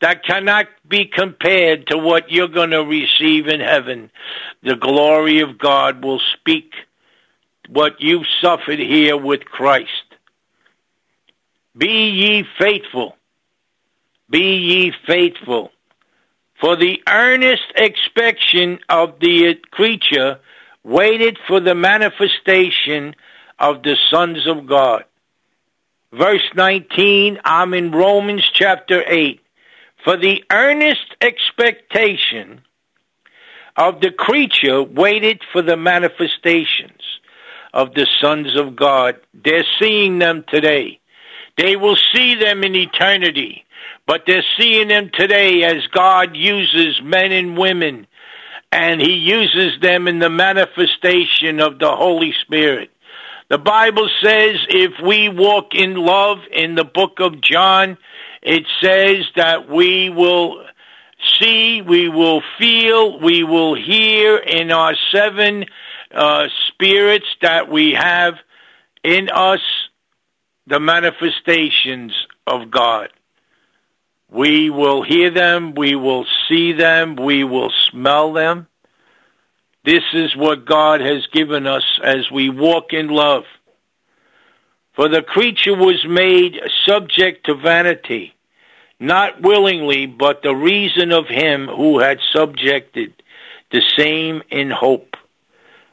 [0.00, 4.10] that cannot be compared to what you're going to receive in heaven.
[4.62, 6.72] The glory of God will speak
[7.68, 9.90] what you've suffered here with Christ.
[11.76, 13.18] Be ye faithful
[14.30, 15.70] be ye faithful.
[16.60, 20.40] For the earnest expectation of the creature
[20.82, 23.14] waited for the manifestation
[23.58, 25.04] of the sons of God.
[26.12, 29.40] Verse 19, I'm in Romans chapter 8,
[30.04, 32.62] for the earnest expectation
[33.76, 37.20] of the creature waited for the manifestations
[37.74, 39.16] of the sons of God.
[39.34, 41.00] They're seeing them today.
[41.56, 43.64] They will see them in eternity,
[44.06, 48.06] but they're seeing them today as God uses men and women,
[48.72, 52.90] and He uses them in the manifestation of the Holy Spirit.
[53.48, 57.96] The Bible says if we walk in love in the book of John,
[58.42, 60.66] it says that we will
[61.40, 65.64] see, we will feel, we will hear in our seven
[66.14, 68.34] uh, spirits that we have
[69.02, 69.60] in us
[70.66, 72.12] the manifestations
[72.46, 73.08] of God.
[74.30, 78.66] We will hear them, we will see them, we will smell them.
[79.88, 83.44] This is what God has given us as we walk in love.
[84.92, 88.34] For the creature was made subject to vanity,
[89.00, 93.14] not willingly, but the reason of him who had subjected
[93.72, 95.16] the same in hope.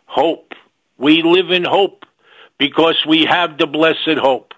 [0.07, 0.51] Hope.
[0.97, 2.03] We live in hope
[2.57, 4.53] because we have the blessed hope.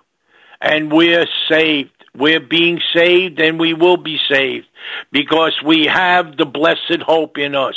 [0.60, 1.97] And we're saved.
[2.18, 4.66] We're being saved and we will be saved
[5.12, 7.76] because we have the blessed hope in us.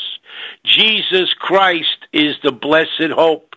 [0.64, 3.54] Jesus Christ is the blessed hope.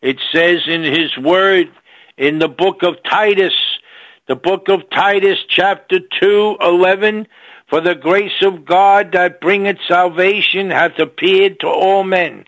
[0.00, 1.70] It says in his word
[2.16, 3.54] in the book of Titus,
[4.26, 7.26] the book of Titus chapter 2, 11,
[7.68, 12.44] for the grace of God that bringeth salvation hath appeared to all men,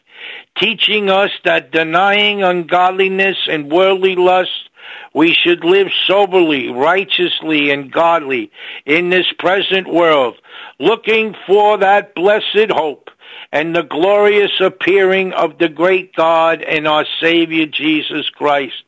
[0.59, 4.71] teaching us that denying ungodliness and worldly lust,
[5.15, 8.51] we should live soberly, righteously, and godly
[8.85, 10.37] in this present world,
[10.79, 13.11] looking for that blessed hope
[13.53, 18.83] and the glorious appearing of the great God and our Savior Jesus Christ,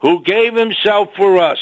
[0.00, 1.58] who gave himself for us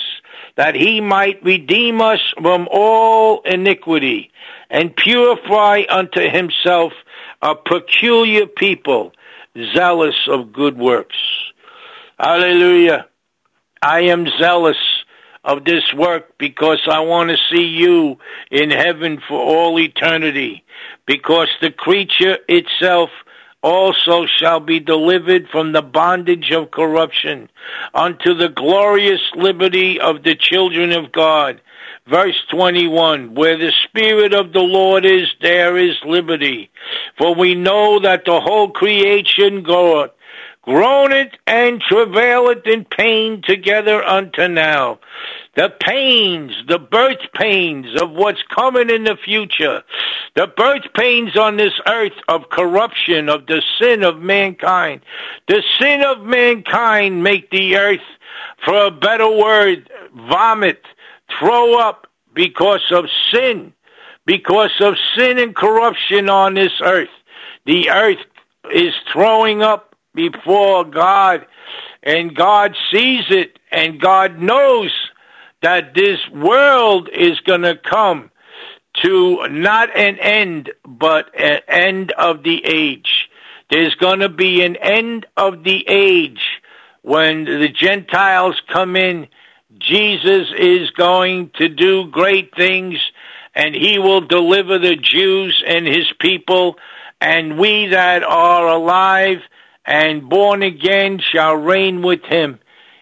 [0.56, 4.30] that he might redeem us from all iniquity
[4.70, 6.92] and purify unto himself
[7.42, 9.12] a peculiar people,
[9.74, 11.16] zealous of good works.
[12.18, 13.06] Hallelujah.
[13.82, 14.76] I am zealous
[15.44, 18.18] of this work because I want to see you
[18.50, 20.64] in heaven for all eternity
[21.06, 23.10] because the creature itself
[23.62, 27.48] also shall be delivered from the bondage of corruption
[27.94, 31.60] unto the glorious liberty of the children of God.
[32.06, 36.70] Verse 21, where the Spirit of the Lord is, there is liberty.
[37.18, 40.12] For we know that the whole creation goeth,
[40.66, 44.98] groaneth and travaileth in pain together unto now
[45.56, 49.82] the pains, the birth pains of what's coming in the future,
[50.34, 55.00] the birth pains on this earth of corruption, of the sin of mankind.
[55.48, 58.04] The sin of mankind make the earth,
[58.62, 60.82] for a better word, vomit,
[61.38, 63.72] throw up because of sin,
[64.26, 67.08] because of sin and corruption on this earth.
[67.64, 68.24] The earth
[68.70, 71.46] is throwing up before God,
[72.02, 74.92] and God sees it, and God knows
[75.62, 78.30] that this world is going to come
[79.02, 83.28] to not an end, but an end of the age.
[83.70, 86.60] There's going to be an end of the age
[87.02, 89.28] when the Gentiles come in.
[89.78, 92.98] Jesus is going to do great things
[93.54, 96.76] and he will deliver the Jews and his people
[97.20, 99.38] and we that are alive
[99.86, 102.58] and born again shall reign with him.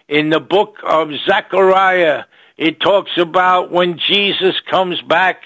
[0.07, 2.25] In the book of Zechariah,
[2.57, 5.41] it talks about when Jesus comes back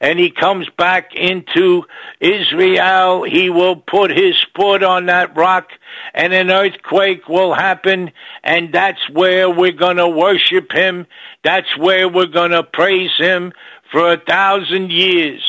[0.00, 1.84] and he comes back into
[2.18, 5.68] Israel, he will put his foot on that rock
[6.14, 8.10] and an earthquake will happen
[8.42, 11.06] and that's where we're to worship him.
[11.44, 13.52] That's where we're to praise him
[13.92, 15.44] for a thousand years.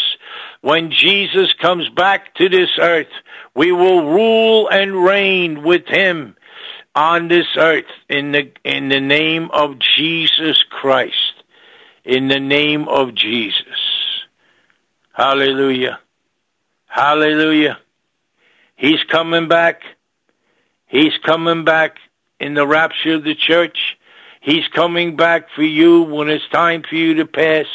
[0.61, 3.07] When Jesus comes back to this earth,
[3.55, 6.35] we will rule and reign with him
[6.95, 11.33] on this earth in the in the name of Jesus Christ.
[12.03, 14.25] In the name of Jesus.
[15.13, 15.99] Hallelujah.
[16.87, 17.77] Hallelujah.
[18.75, 19.81] He's coming back.
[20.87, 21.97] He's coming back
[22.39, 23.97] in the rapture of the church.
[24.41, 27.65] He's coming back for you when it's time for you to pass.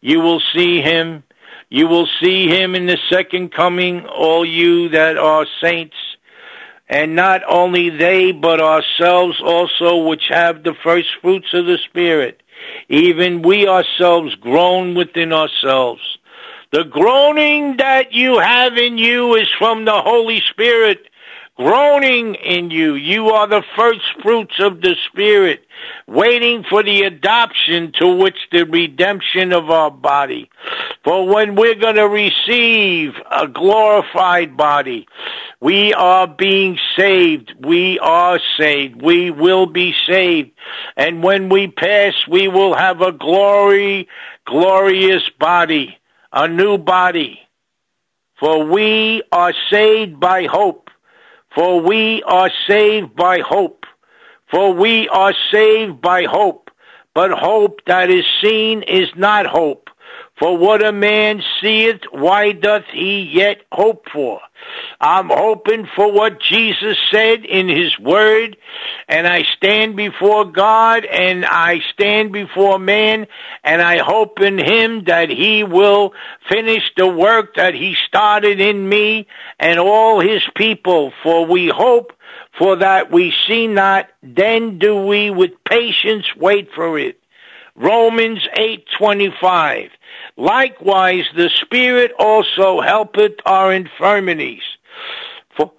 [0.00, 1.22] You will see him.
[1.70, 5.96] You will see him in the second coming, all you that are saints.
[6.88, 12.42] And not only they, but ourselves also, which have the first fruits of the Spirit,
[12.88, 16.18] even we ourselves groan within ourselves.
[16.72, 21.06] The groaning that you have in you is from the Holy Spirit
[21.60, 22.94] groaning in you.
[22.94, 25.66] You are the first fruits of the Spirit,
[26.06, 30.50] waiting for the adoption to which the redemption of our body.
[31.04, 35.06] For when we're going to receive a glorified body,
[35.60, 37.52] we are being saved.
[37.60, 39.02] We are saved.
[39.02, 40.52] We will be saved.
[40.96, 44.08] And when we pass, we will have a glory,
[44.46, 45.98] glorious body,
[46.32, 47.38] a new body.
[48.38, 50.89] For we are saved by hope.
[51.54, 53.84] For we are saved by hope.
[54.50, 56.70] For we are saved by hope.
[57.14, 59.89] But hope that is seen is not hope.
[60.40, 64.40] For what a man seeth, why doth he yet hope for?
[64.98, 68.56] I'm hoping for what Jesus said in his word,
[69.06, 73.26] and I stand before God and I stand before man,
[73.62, 76.14] and I hope in him that he will
[76.48, 79.26] finish the work that he started in me
[79.58, 81.12] and all his people.
[81.22, 82.14] For we hope
[82.56, 87.20] for that we see not, then do we with patience wait for it.
[87.76, 89.90] Romans 8:25
[90.40, 94.62] Likewise the Spirit also helpeth our infirmities.
[95.54, 95.70] For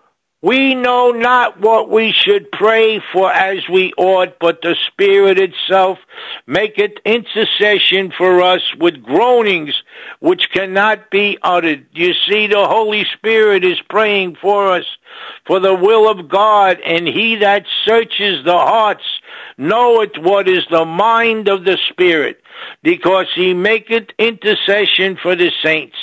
[0.43, 5.97] we know not what we should pray for as we ought but the Spirit itself
[6.45, 9.82] maketh intercession for us with groanings
[10.20, 11.88] which cannot be uttered.
[11.93, 14.86] You see the Holy Spirit is praying for us
[15.47, 19.22] for the will of God and he that searches the hearts
[19.57, 22.41] knoweth what is the mind of the Spirit,
[22.84, 25.97] because he maketh intercession for the saints,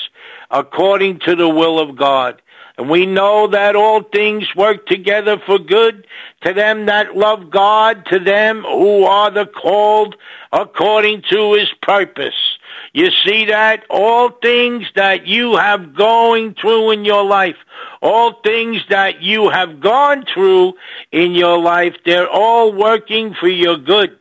[0.51, 2.41] according to the will of God.
[2.79, 6.07] And we know that all things work together for good
[6.43, 10.15] to them that love God, to them who are the called
[10.53, 12.59] according to his purpose.
[12.93, 13.85] You see that?
[13.91, 17.57] All things that you have going through in your life,
[18.01, 20.75] all things that you have gone through
[21.11, 24.18] in your life, they're all working for your good.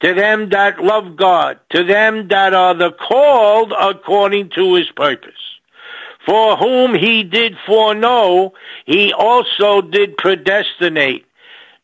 [0.00, 5.32] To them that love God, to them that are the called according to his purpose.
[6.26, 8.52] For whom he did foreknow,
[8.84, 11.24] he also did predestinate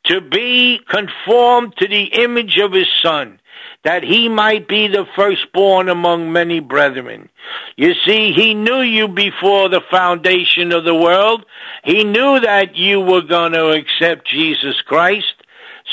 [0.05, 3.39] to be conformed to the image of his son
[3.85, 7.29] that he might be the firstborn among many brethren.
[7.77, 11.45] You see, he knew you before the foundation of the world.
[11.83, 15.35] He knew that you were going to accept Jesus Christ.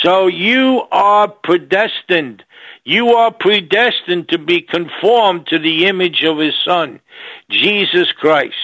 [0.02, 2.44] So you are predestined.
[2.86, 7.00] You are predestined to be conformed to the image of his son,
[7.50, 8.56] Jesus Christ.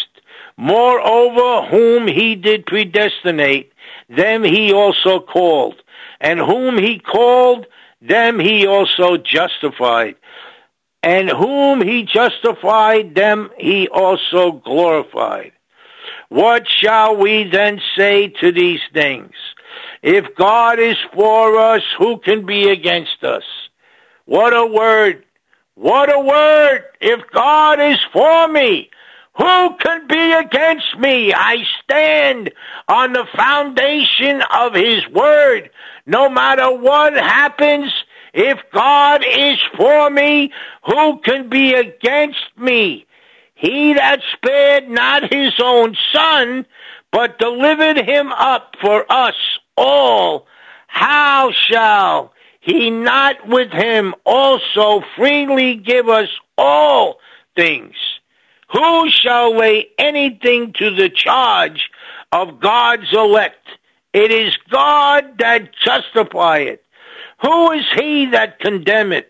[0.57, 3.73] Moreover, whom he did predestinate,
[4.09, 5.75] them he also called.
[6.21, 7.65] And whom he called,
[8.01, 10.15] them he also justified.
[11.03, 15.51] And whom he justified, them he also glorified.
[16.29, 19.33] What shall we then say to these things?
[20.05, 23.41] If God is for us, who can be against us?
[24.25, 25.25] What a word!
[25.73, 26.83] What a word!
[27.01, 28.91] If God is for me,
[29.35, 31.33] who can be against me?
[31.33, 32.53] I stand
[32.87, 35.71] on the foundation of His Word.
[36.05, 37.91] No matter what happens,
[38.31, 40.51] if God is for me,
[40.85, 43.07] who can be against me?
[43.55, 46.67] He that spared not his own son,
[47.11, 49.33] but delivered him up for us
[49.77, 50.47] all,
[50.87, 57.19] how shall he not with him also freely give us all
[57.55, 57.95] things?
[58.71, 61.89] Who shall lay anything to the charge
[62.31, 63.67] of God's elect?
[64.13, 66.79] It is God that justifieth.
[67.41, 69.25] Who is he that condemneth?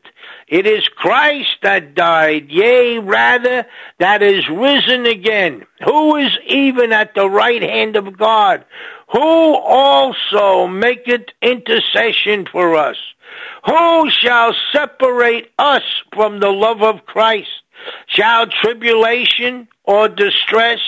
[0.48, 3.66] It is Christ that died, yea, rather,
[3.98, 8.64] that is risen again, who is even at the right hand of God,
[9.12, 12.98] who also maketh intercession for us.
[13.66, 15.84] Who shall separate us
[16.14, 17.50] from the love of Christ?
[18.08, 20.80] Shall tribulation or distress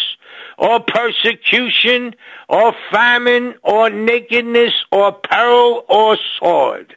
[0.57, 2.15] or persecution
[2.49, 6.95] or famine or nakedness or peril or sword?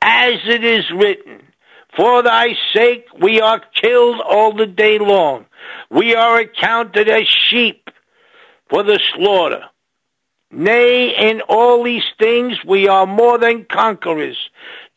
[0.00, 1.42] As it is written,
[1.96, 5.46] for thy sake we are killed all the day long.
[5.90, 7.90] We are accounted as sheep
[8.68, 9.64] for the slaughter.
[10.52, 14.50] Nay, in all these things we are more than conquerors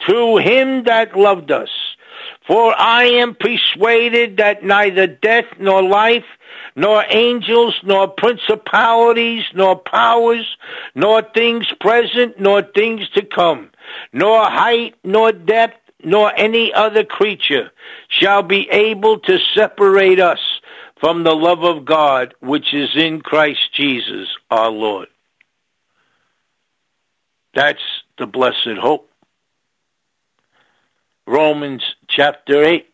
[0.06, 1.70] through him that loved us.
[2.46, 6.26] For I am persuaded that neither death nor life,
[6.76, 10.58] nor angels, nor principalities, nor powers,
[10.94, 13.72] nor things present, nor things to come,
[14.12, 17.72] nor height, nor depth, nor any other creature
[18.10, 20.40] shall be able to separate us
[21.00, 25.08] from the love of God which is in Christ Jesus our Lord.
[27.56, 27.82] That's
[28.18, 29.10] the blessed hope.
[31.26, 32.86] Romans chapter 8.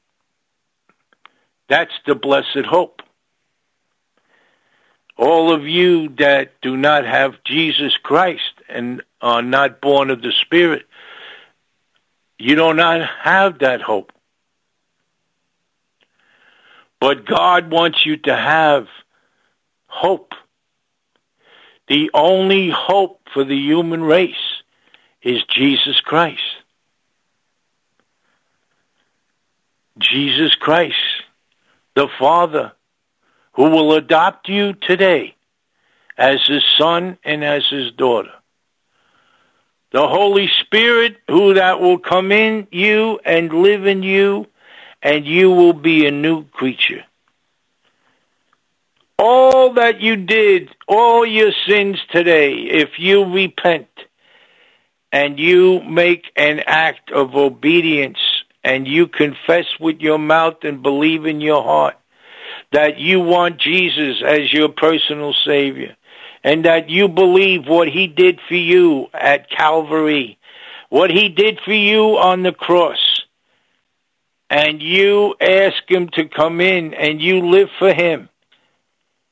[1.68, 3.02] That's the blessed hope.
[5.18, 10.32] All of you that do not have Jesus Christ and are not born of the
[10.32, 10.86] Spirit,
[12.38, 14.12] you do not have that hope.
[17.00, 18.88] But God wants you to have
[19.88, 20.34] hope.
[21.88, 24.51] The only hope for the human race
[25.22, 26.42] is Jesus Christ.
[29.98, 30.96] Jesus Christ,
[31.96, 32.74] the Father,
[33.54, 35.36] who will adopt you today
[36.18, 38.32] as his son and as his daughter.
[39.92, 44.48] The Holy Spirit, who that will come in you and live in you,
[45.02, 47.04] and you will be a new creature.
[49.20, 53.88] All that you did, all your sins today, if you repent
[55.12, 58.20] and you make an act of obedience
[58.64, 61.98] and you confess with your mouth and believe in your heart
[62.72, 65.96] that you want Jesus as your personal Savior
[66.44, 70.40] and that you believe what He did for you at Calvary,
[70.90, 73.22] what He did for you on the cross,
[74.50, 78.30] and you ask Him to come in and you live for Him,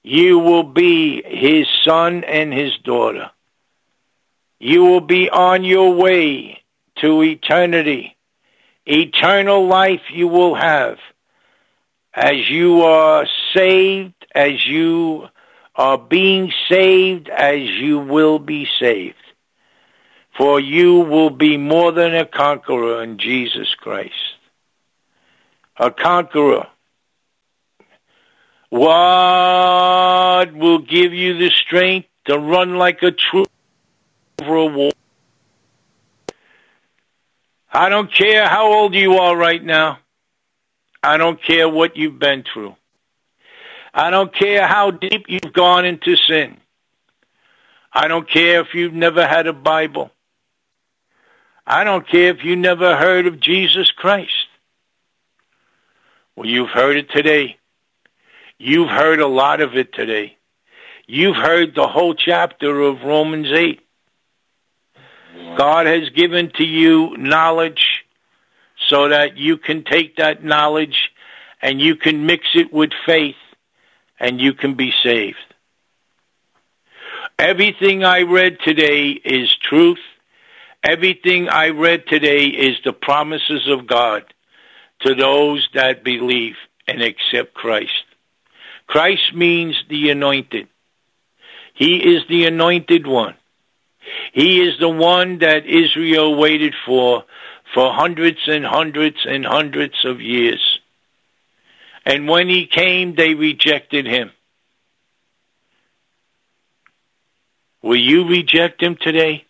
[0.04, 3.32] you will be His son and His daughter.
[4.60, 6.62] You will be on your way
[6.98, 8.18] to eternity
[8.90, 10.98] eternal life you will have
[12.14, 15.28] as you are saved, as you
[15.76, 19.16] are being saved, as you will be saved.
[20.36, 24.14] For you will be more than a conqueror in Jesus Christ.
[25.78, 26.68] A conqueror.
[28.70, 33.46] What will give you the strength to run like a true
[34.42, 34.92] over a?
[37.72, 40.00] I don't care how old you are right now.
[41.04, 42.76] I don't care what you've been through.
[43.94, 46.58] I don't care how deep you've gone into sin.
[47.92, 50.12] I don't care if you've never had a Bible.
[51.66, 54.48] I don't care if you never heard of Jesus Christ.
[56.36, 57.58] Well, you've heard it today.
[58.58, 60.38] You've heard a lot of it today.
[61.08, 63.82] You've heard the whole chapter of Romans 8.
[65.58, 68.06] God has given to you knowledge
[68.88, 71.12] so that you can take that knowledge
[71.62, 73.36] and you can mix it with faith
[74.20, 75.38] and you can be saved.
[77.38, 80.00] Everything I read today is truth.
[80.84, 84.24] Everything I read today is the promises of God
[85.02, 86.56] to those that believe
[86.88, 88.04] and accept Christ.
[88.88, 90.68] Christ means the anointed.
[91.74, 93.36] He is the anointed one.
[94.34, 97.26] He is the one that Israel waited for
[97.74, 100.80] for hundreds and hundreds and hundreds of years.
[102.06, 104.32] And when he came, they rejected him.
[107.82, 109.46] Will you reject him today?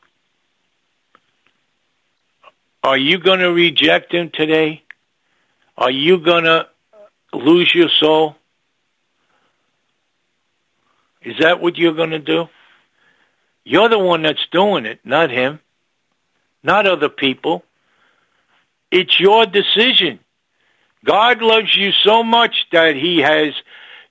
[2.84, 4.84] Are you going to reject him today?
[5.78, 6.68] Are you going to
[7.34, 8.36] lose your soul?
[11.22, 12.48] Is that what you're going to do?
[13.64, 15.60] You're the one that's doing it, not him,
[16.64, 17.64] not other people.
[18.92, 20.20] It's your decision.
[21.06, 23.54] God loves you so much that he has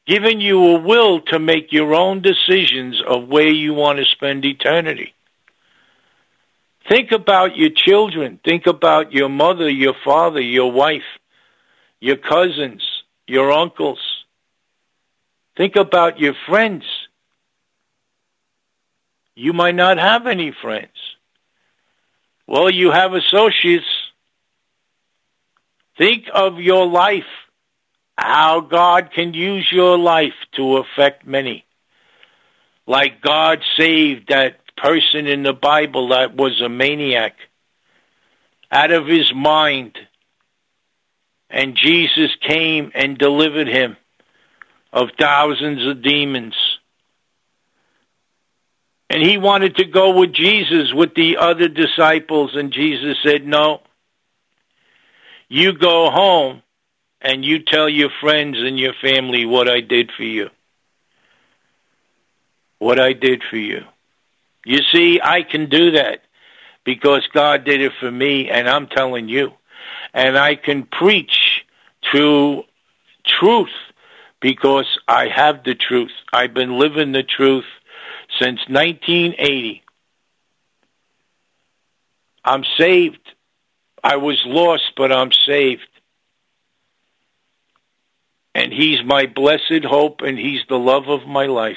[0.07, 4.45] given you a will to make your own decisions of where you want to spend
[4.45, 5.13] eternity.
[6.89, 8.41] Think about your children.
[8.43, 11.03] Think about your mother, your father, your wife,
[12.01, 12.83] your cousins,
[13.27, 14.01] your uncles.
[15.57, 16.85] Think about your friends.
[19.39, 20.97] You might not have any friends.
[22.49, 23.87] Well, you have associates.
[25.97, 27.31] Think of your life,
[28.17, 31.65] how God can use your life to affect many.
[32.85, 37.37] Like God saved that person in the Bible that was a maniac
[38.73, 39.97] out of his mind.
[41.49, 43.97] And Jesus came and delivered him
[44.93, 46.57] of thousands of demons.
[49.11, 53.83] And he wanted to go with Jesus with the other disciples, and Jesus said, No.
[55.49, 56.63] You go home
[57.23, 60.51] and you tell your friends and your family what I did for you.
[62.79, 63.85] What I did for you.
[64.65, 66.21] You see, I can do that
[66.85, 69.53] because God did it for me, and I'm telling you.
[70.13, 71.65] And I can preach
[72.13, 72.65] to
[73.25, 73.75] truth
[74.41, 76.13] because I have the truth.
[76.33, 77.65] I've been living the truth
[78.39, 79.83] since 1980.
[82.45, 83.21] I'm saved.
[84.03, 85.89] I was lost, but I'm saved.
[88.55, 91.77] And He's my blessed hope and He's the love of my life.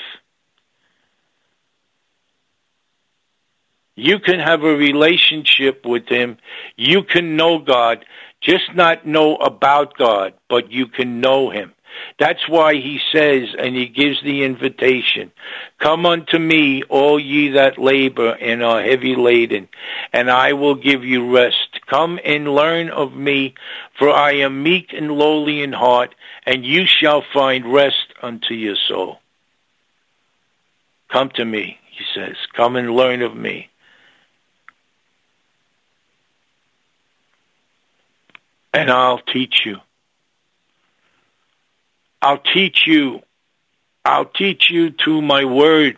[3.95, 6.37] You can have a relationship with Him.
[6.77, 8.05] You can know God,
[8.39, 11.73] just not know about God, but you can know Him.
[12.19, 15.31] That's why he says, and he gives the invitation,
[15.79, 19.67] Come unto me, all ye that labor and are heavy laden,
[20.13, 21.79] and I will give you rest.
[21.87, 23.55] Come and learn of me,
[23.97, 26.13] for I am meek and lowly in heart,
[26.45, 29.19] and you shall find rest unto your soul.
[31.11, 32.35] Come to me, he says.
[32.55, 33.69] Come and learn of me.
[38.73, 39.77] And I'll teach you.
[42.21, 43.21] I'll teach you.
[44.05, 45.97] I'll teach you to my word.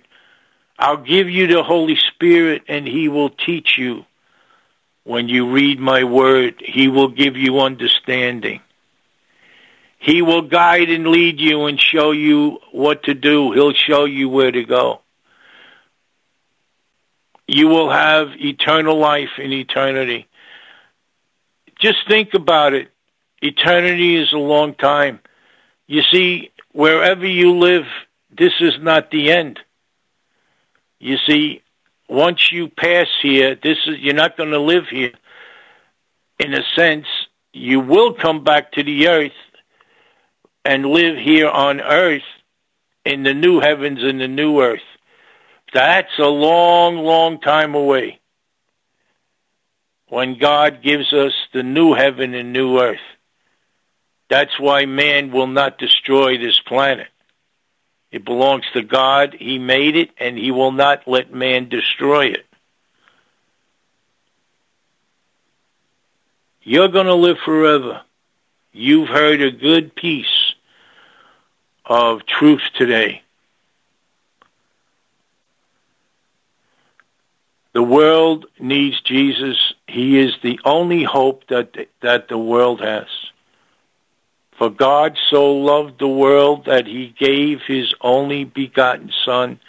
[0.80, 4.06] I'll give you the Holy Spirit and he will teach you.
[5.06, 8.62] When you read my word, he will give you understanding.
[10.00, 13.52] He will guide and lead you and show you what to do.
[13.54, 15.02] He'll show you where to go.
[17.48, 20.28] You will have eternal life in eternity.
[21.80, 22.90] Just think about it.
[23.42, 25.20] Eternity is a long time.
[25.88, 27.86] You see, wherever you live,
[28.36, 29.60] this is not the end.
[31.00, 31.62] You see,
[32.08, 35.12] once you pass here, this is you're not going to live here.
[36.40, 37.08] In a sense,
[37.52, 39.32] you will come back to the earth
[40.66, 42.24] and live here on earth
[43.06, 44.82] in the new heavens and the new earth.
[45.74, 48.20] That's a long, long time away.
[50.08, 53.00] When God gives us the new heaven and new earth.
[54.34, 57.10] That's why man will not destroy this planet.
[58.12, 59.36] It belongs to God.
[59.38, 62.46] He made it, and he will not let man destroy it.
[66.64, 68.02] You're going to live forever.
[68.72, 70.56] You've heard a good piece
[71.86, 73.22] of truth today.
[77.74, 79.76] The world needs Jesus.
[79.88, 83.06] He is the only hope that that the world has.
[84.58, 89.60] For God so loved the world that he gave his only begotten Son,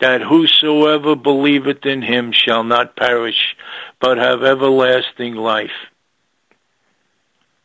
[0.00, 3.56] that whosoever believeth in him shall not perish,
[4.00, 5.70] but have everlasting life.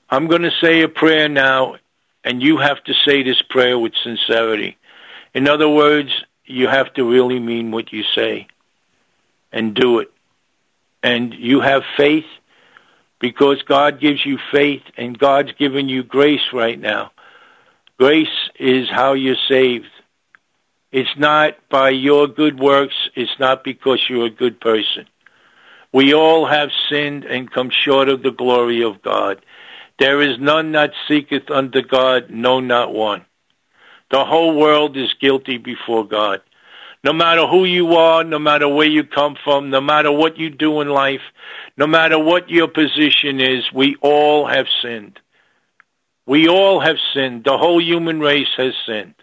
[0.09, 1.75] I'm going to say a prayer now,
[2.23, 4.77] and you have to say this prayer with sincerity.
[5.33, 6.11] In other words,
[6.45, 8.47] you have to really mean what you say
[9.51, 10.11] and do it.
[11.03, 12.25] And you have faith
[13.21, 17.11] because God gives you faith and God's given you grace right now.
[17.97, 19.85] Grace is how you're saved.
[20.91, 22.95] It's not by your good works.
[23.15, 25.05] It's not because you're a good person.
[25.93, 29.45] We all have sinned and come short of the glory of God.
[29.99, 33.25] There is none that seeketh unto God, no, not one.
[34.09, 36.41] The whole world is guilty before God.
[37.03, 40.51] No matter who you are, no matter where you come from, no matter what you
[40.51, 41.21] do in life,
[41.75, 45.19] no matter what your position is, we all have sinned.
[46.27, 47.43] We all have sinned.
[47.43, 49.15] The whole human race has sinned.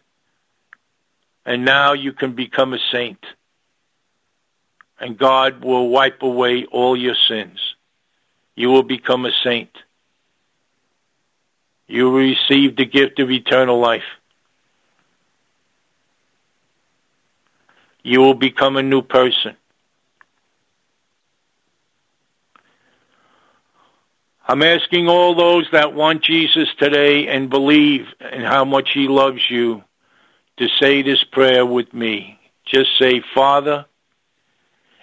[1.46, 3.24] And now you can become a saint.
[4.98, 7.60] And God will wipe away all your sins.
[8.56, 9.70] You will become a saint.
[11.86, 14.02] You will receive the gift of eternal life.
[18.08, 19.54] You will become a new person.
[24.48, 29.42] I'm asking all those that want Jesus today and believe in how much he loves
[29.50, 29.84] you
[30.56, 32.40] to say this prayer with me.
[32.64, 33.84] Just say, Father,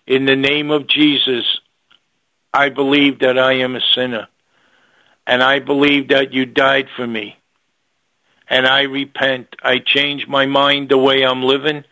[0.07, 1.59] in the name of Jesus,
[2.55, 4.27] I believe that I am a sinner.
[5.27, 7.37] And I believe that you died for me.
[8.49, 9.55] And I repent.
[9.61, 11.83] I change my mind the way I'm living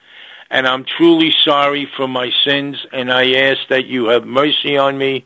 [0.54, 4.96] and I'm truly sorry for my sins, and I ask that you have mercy on
[5.00, 5.26] me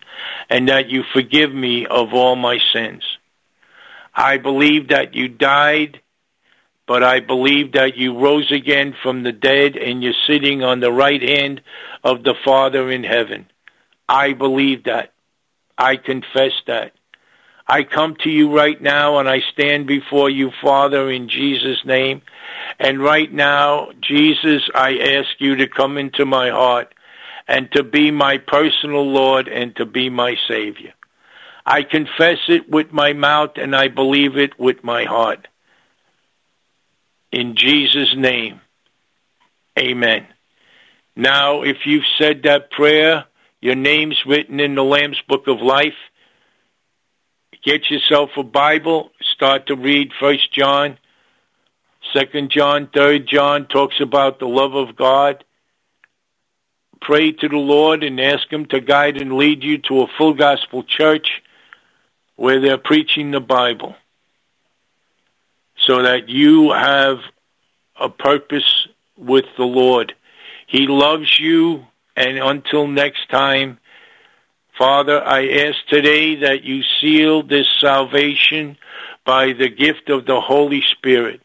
[0.49, 3.03] and that you forgive me of all my sins.
[4.15, 5.99] I believe that you died,
[6.87, 10.93] but I believe that you rose again from the dead and you're sitting on the
[10.93, 11.61] right hand
[12.05, 13.47] of the Father in heaven.
[14.07, 15.11] I believe that.
[15.77, 16.93] I confess that.
[17.67, 22.21] I come to you right now and I stand before you, Father, in Jesus' name.
[22.79, 26.93] And right now, Jesus, I ask you to come into my heart
[27.47, 30.93] and to be my personal Lord and to be my Savior.
[31.65, 35.47] I confess it with my mouth and I believe it with my heart.
[37.31, 38.61] In Jesus' name,
[39.77, 40.27] amen.
[41.15, 43.25] Now, if you've said that prayer,
[43.59, 45.95] your name's written in the Lamb's Book of Life
[47.67, 49.11] Get yourself a Bible.
[49.21, 50.97] Start to read First John
[52.13, 55.43] Second John, Third John talks about the love of God.
[57.01, 60.33] Pray to the Lord and ask Him to guide and lead you to a full
[60.33, 61.41] gospel church
[62.35, 63.95] where they're preaching the Bible
[65.77, 67.19] so that you have
[67.99, 68.87] a purpose
[69.17, 70.13] with the Lord.
[70.67, 71.85] He loves you,
[72.15, 73.79] and until next time,
[74.77, 78.77] Father, I ask today that you seal this salvation
[79.25, 81.41] by the gift of the Holy Spirit,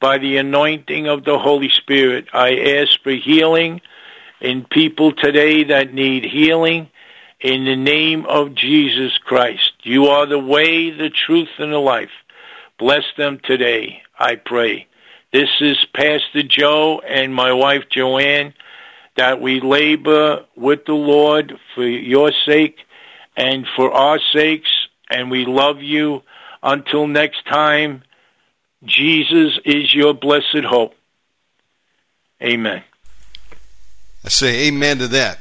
[0.00, 2.26] by the anointing of the Holy Spirit.
[2.32, 3.80] I ask for healing
[4.40, 6.90] in people today that need healing
[7.40, 9.72] in the name of Jesus Christ.
[9.82, 12.10] You are the way, the truth, and the life.
[12.78, 14.86] Bless them today, I pray.
[15.32, 18.54] This is Pastor Joe and my wife Joanne
[19.16, 22.78] that we labor with the Lord for your sake
[23.36, 26.22] and for our sakes, and we love you.
[26.62, 28.02] Until next time,
[28.84, 30.94] Jesus is your blessed hope.
[32.42, 32.82] Amen.
[34.24, 35.38] I say amen to that.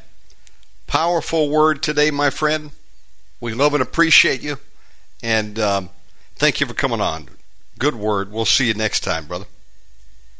[0.87, 2.71] Powerful word today, my friend.
[3.41, 4.57] We love and appreciate you.
[5.21, 5.89] And um,
[6.35, 7.27] thank you for coming on.
[7.77, 8.31] Good word.
[8.31, 9.45] We'll see you next time, brother.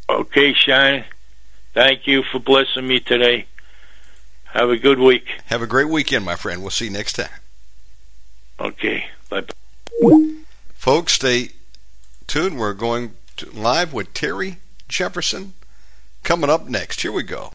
[0.10, 1.06] Okay, Shine.
[1.74, 3.48] Thank you for blessing me today.
[4.46, 5.26] Have a good week.
[5.48, 6.62] Have a great weekend, my friend.
[6.62, 7.28] We'll see you next time.
[8.60, 9.06] Okay.
[9.30, 10.34] Bye bye.
[10.76, 11.50] Folks, stay
[12.28, 12.60] tuned.
[12.60, 13.14] We're going
[13.54, 14.58] live with Terry
[14.88, 15.54] Jefferson
[16.24, 17.02] coming up next.
[17.02, 17.44] Here we go.